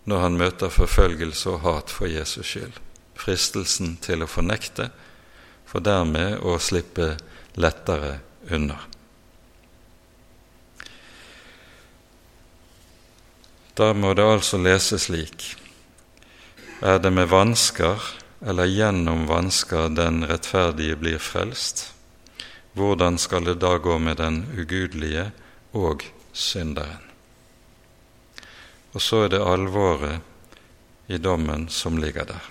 [0.10, 2.78] når han møter forfølgelse og hat for Jesus skyld.
[3.16, 4.89] Fristelsen til å fornekte,
[5.66, 7.14] for dermed å slippe
[7.56, 8.18] lettere
[8.49, 8.80] unna.
[13.78, 15.45] Da må det altså leses slik
[16.82, 18.02] Er det med vansker
[18.41, 21.91] eller gjennom vansker den rettferdige blir frelst?
[22.74, 25.30] Hvordan skal det da gå med den ugudelige
[25.78, 27.11] og synderen?
[28.94, 32.50] Og så er det alvoret i dommen som ligger der.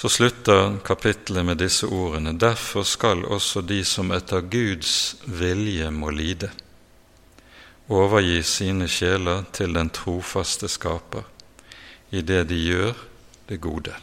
[0.00, 6.10] Så slutter kapittelet med disse ordene.: Derfor skal også de som etter Guds vilje må
[6.10, 6.50] lide,
[7.88, 11.26] overgi sine sjeler til den trofaste Skaper
[12.10, 12.94] i det de gjør
[13.48, 13.94] det gode.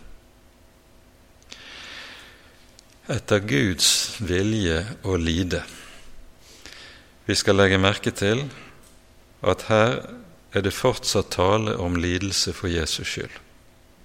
[3.09, 3.89] Etter Guds
[4.19, 5.63] vilje å lide.
[7.25, 8.45] Vi skal legge merke til
[9.41, 9.99] at her
[10.53, 13.33] er det fortsatt tale om lidelse for Jesus skyld,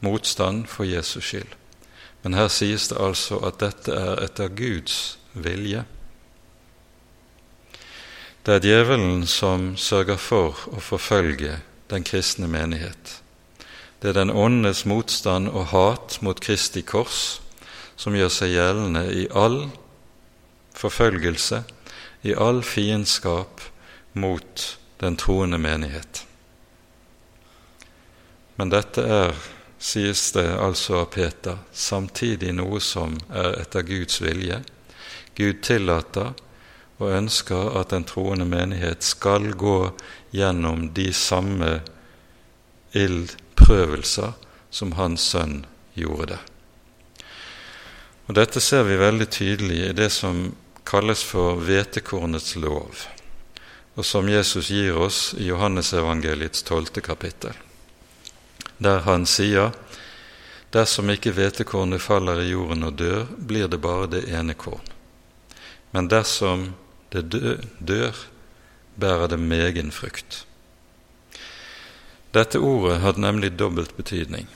[0.01, 1.59] motstand for Jesus skyld.
[2.23, 5.85] Men her sies det altså at dette er etter Guds vilje.
[8.47, 13.19] Det er djevelen som sørger for å forfølge den kristne menighet.
[14.03, 17.39] Det er den åndes motstand og hat mot Kristi kors
[17.95, 19.69] som gjør seg gjeldende i all
[20.75, 21.63] forfølgelse,
[22.27, 23.63] i all fiendskap
[24.19, 24.67] mot
[24.99, 26.25] den troende menighet.
[28.57, 29.35] Men dette er,
[29.83, 34.61] sies det altså av Peter, samtidig noe som er etter Guds vilje.
[35.35, 36.35] Gud tillater
[37.01, 39.91] og ønsker at den troende menighet skal gå
[40.31, 41.81] gjennom de samme
[42.93, 44.37] ildprøvelser
[44.71, 45.65] som Hans Sønn
[45.99, 46.41] gjorde det.
[48.29, 50.53] Og Dette ser vi veldig tydelig i det som
[50.89, 53.09] kalles for hvetekornets lov,
[53.97, 57.57] og som Jesus gir oss i Johannesevangeliets tolvte kapittel
[58.79, 59.73] der han sier
[60.73, 64.85] dersom ikke hvetekornet faller i jorden og dør, blir det bare det ene korn.
[65.93, 66.73] Men dersom
[67.13, 67.29] det
[67.79, 68.17] dør,
[68.97, 70.47] bærer det megen frukt.
[72.33, 74.49] Dette ordet hadde nemlig dobbelt betydning.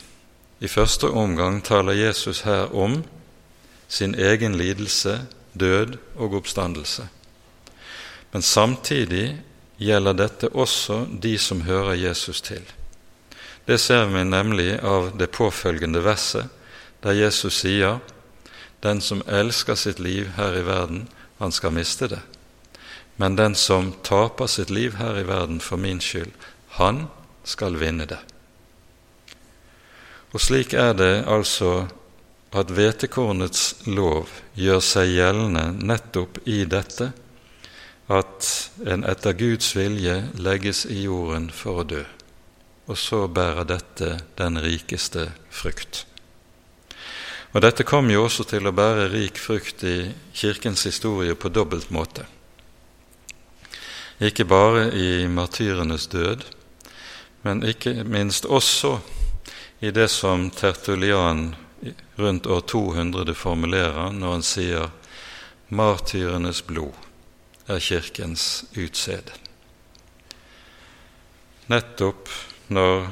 [0.60, 3.02] I første omgang taler Jesus her om
[3.88, 7.08] sin egen lidelse, død og oppstandelse.
[8.32, 9.42] Men samtidig
[9.76, 12.64] gjelder dette også de som hører Jesus til.
[13.66, 16.46] Det ser vi nemlig av det påfølgende verset,
[17.02, 17.98] der Jesus sier
[18.82, 21.08] den som elsker sitt liv her i verden,
[21.38, 22.20] han skal miste det.
[23.16, 26.30] Men den som taper sitt liv her i verden for min skyld,
[26.78, 27.08] han
[27.44, 28.20] skal vinne det.
[30.30, 31.88] Og slik er det altså
[32.56, 37.10] at hvetekornets lov gjør seg gjeldende nettopp i dette
[38.06, 38.50] at
[38.86, 42.04] en etter Guds vilje legges i jorden for å dø
[42.86, 46.04] og så bærer dette den rikeste frukt.
[47.56, 51.90] Og Dette kom jo også til å bære rik frukt i Kirkens historie på dobbelt
[51.94, 52.26] måte.
[54.20, 56.44] Ikke bare i martyrenes død,
[57.42, 58.98] men ikke minst også
[59.80, 61.54] i det som Tertulian
[62.16, 64.90] rundt år 200 formulerer når han sier
[65.68, 66.94] 'martyrenes blod
[67.68, 69.36] er Kirkens utsede'.
[71.68, 72.28] Nettopp
[72.68, 73.08] når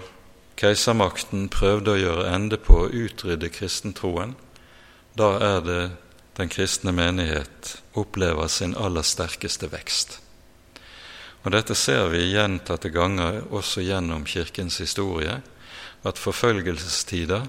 [0.59, 4.35] keisermakten prøvde å gjøre ende på å utrydde kristentroen,
[5.19, 5.83] da er det
[6.39, 10.19] den kristne menighet opplever sin aller sterkeste vekst.
[11.45, 15.43] Og Dette ser vi gjentatte ganger også gjennom Kirkens historie,
[16.05, 17.47] at forfølgelsestider,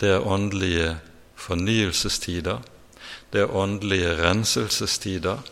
[0.00, 0.94] det er åndelige
[1.36, 2.60] fornyelsestider,
[3.32, 5.44] det er åndelige renselsestider,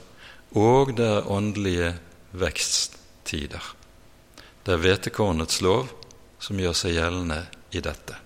[0.57, 1.93] og det er åndelige
[2.33, 3.78] veksttider.
[4.69, 5.87] Det er hvetekornets lov
[6.45, 7.39] som gjør seg gjeldende
[7.73, 8.19] i dette.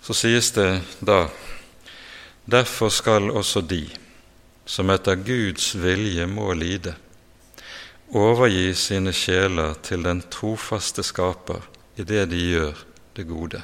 [0.00, 0.70] Så sies det
[1.04, 1.26] da
[2.48, 3.82] Derfor skal også de
[4.64, 6.94] som etter Guds vilje må lide,
[8.16, 11.60] overgi sine sjeler til den trofaste Skaper
[12.00, 12.80] i det de gjør
[13.16, 13.60] det gode.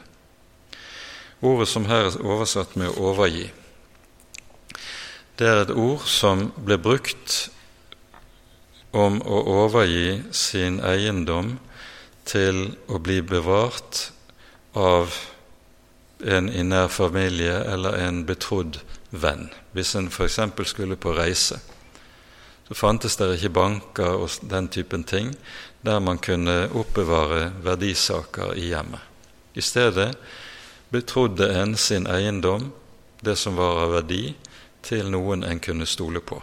[1.40, 3.48] Ordet som her er oversatt med 'overgi',
[5.38, 7.48] det er et ord som ble brukt
[8.90, 11.58] om å overgi sin eiendom
[12.26, 14.10] til å bli bevart
[14.78, 15.14] av
[16.20, 18.80] en i nær familie eller en betrodd
[19.10, 19.48] venn.
[19.72, 20.40] Hvis en f.eks.
[20.68, 21.60] skulle på reise,
[22.68, 25.32] så fantes det ikke banker og den typen ting
[25.82, 29.00] der man kunne oppbevare verdisaker i hjemmet.
[29.54, 30.12] I stedet
[30.90, 32.70] betrodde en sin eiendom,
[33.20, 34.34] det som var av verdi,
[34.82, 36.38] til noen en kunne stole på.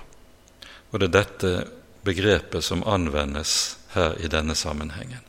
[0.92, 1.52] Og det er dette
[2.08, 5.24] begrepet som anvendes her i denne sammenhengen.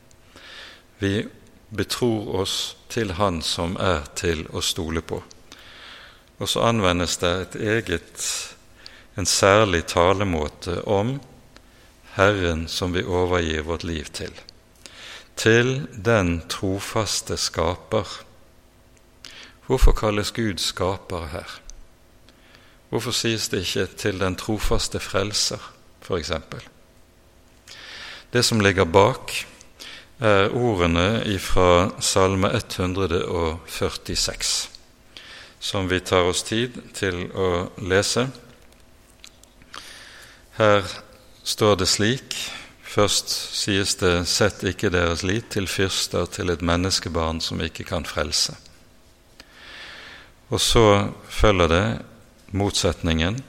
[0.99, 1.27] Vi
[1.69, 5.21] betror oss til Han som er til å stole på.
[6.39, 8.23] Og så anvendes det et eget,
[9.15, 11.17] en særlig talemåte om
[12.15, 14.33] Herren som vi overgir vårt liv til.
[15.35, 18.07] Til den trofaste skaper.
[19.67, 21.59] Hvorfor kalles Gud skaper her?
[22.89, 25.78] Hvorfor sies det ikke 'til den trofaste frelser',
[26.09, 26.31] f.eks.?
[28.33, 29.45] Det som ligger bak,
[30.19, 34.69] er ordene fra Salme 146,
[35.59, 38.27] som vi tar oss tid til å lese.
[40.59, 40.83] Her
[41.43, 42.35] står det slik
[42.89, 48.05] Først sies det 'sett ikke deres lit til fyrster, til et menneskebarn som ikke kan
[48.05, 48.55] frelse'.
[50.49, 52.01] Og så følger det
[52.51, 53.43] motsetningen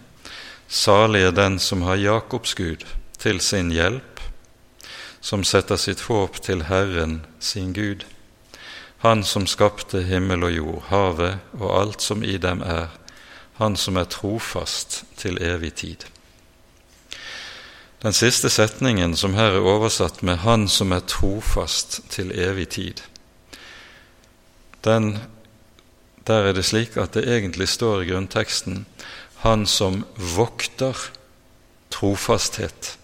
[0.71, 2.87] 'Salig er den som har Jakobs Gud
[3.19, 4.21] til sin hjelp',
[5.21, 8.07] som setter sitt håp til Herren sin Gud,
[8.99, 12.87] Han som skapte himmel og jord, havet og alt som i dem er,
[13.59, 16.05] Han som er trofast til evig tid.
[18.03, 23.03] Den siste setningen, som her er oversatt med 'Han som er trofast til evig tid',
[24.85, 25.19] den,
[26.27, 28.87] der er det slik at det egentlig står i grunnteksten
[29.43, 30.05] 'Han som
[30.37, 30.97] vokter
[31.91, 32.99] trofasthet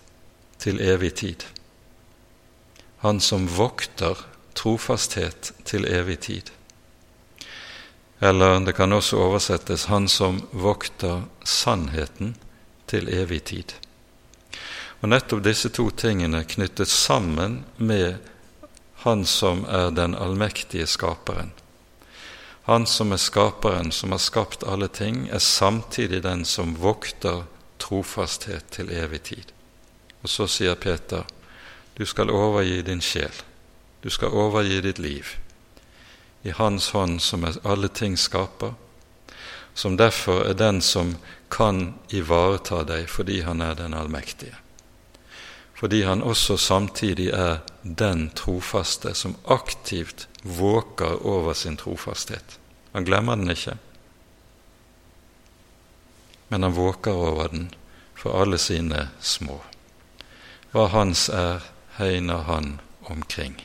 [0.58, 1.46] til evig tid'.
[2.98, 6.50] Han som vokter trofasthet til evig tid.
[8.20, 12.36] Eller det kan også oversettes 'Han som vokter sannheten
[12.86, 13.74] til evig tid'.
[15.00, 18.14] Og nettopp disse to tingene knyttet sammen med
[18.94, 21.52] Han som er den allmektige skaperen.
[22.66, 27.44] Han som er skaperen, som har skapt alle ting, er samtidig den som vokter
[27.78, 29.52] trofasthet til evig tid.
[30.22, 31.22] Og så sier Peter,
[31.94, 33.30] du skal overgi din sjel,
[34.02, 35.36] du skal overgi ditt liv,
[36.42, 38.74] i Hans hånd som er alle ting skaper,
[39.74, 41.14] som derfor er den som
[41.50, 44.65] kan ivareta deg fordi han er den allmektige
[45.76, 52.58] fordi han også samtidig er den trofaste som aktivt våker over sin trofasthet.
[52.92, 53.76] Han glemmer den ikke,
[56.48, 57.68] men han våker over den
[58.14, 59.60] for alle sine små.
[60.72, 61.60] Hva hans er,
[61.96, 63.60] hegner han omkring,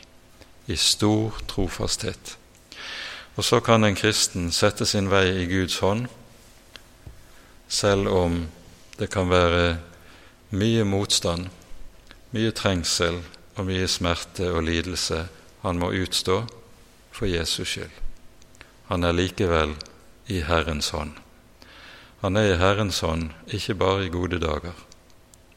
[0.67, 2.37] i stor trofasthet.
[3.35, 6.07] Og så kan en kristen sette sin vei i Guds hånd,
[7.71, 8.47] selv om
[8.99, 9.77] det kan være
[10.51, 11.47] mye motstand
[12.31, 13.19] mye trengsel
[13.57, 15.25] og mye smerte og lidelse
[15.61, 16.41] han må utstå
[17.11, 17.91] for Jesus skyld.
[18.89, 19.75] Han er likevel
[20.31, 21.13] i Herrens hånd.
[22.21, 24.75] Han er i Herrens hånd ikke bare i gode dager,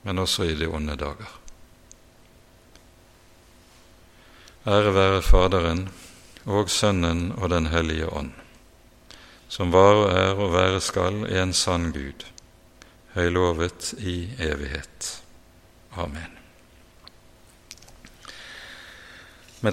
[0.03, 1.31] men også i de onde dager.
[4.67, 5.89] Ære være Faderen
[6.45, 8.33] og Sønnen og Den hellige ånd,
[9.49, 12.25] som var og er og være skal en sann Gud,
[13.15, 15.21] høylovet i evighet.
[15.97, 16.34] Amen.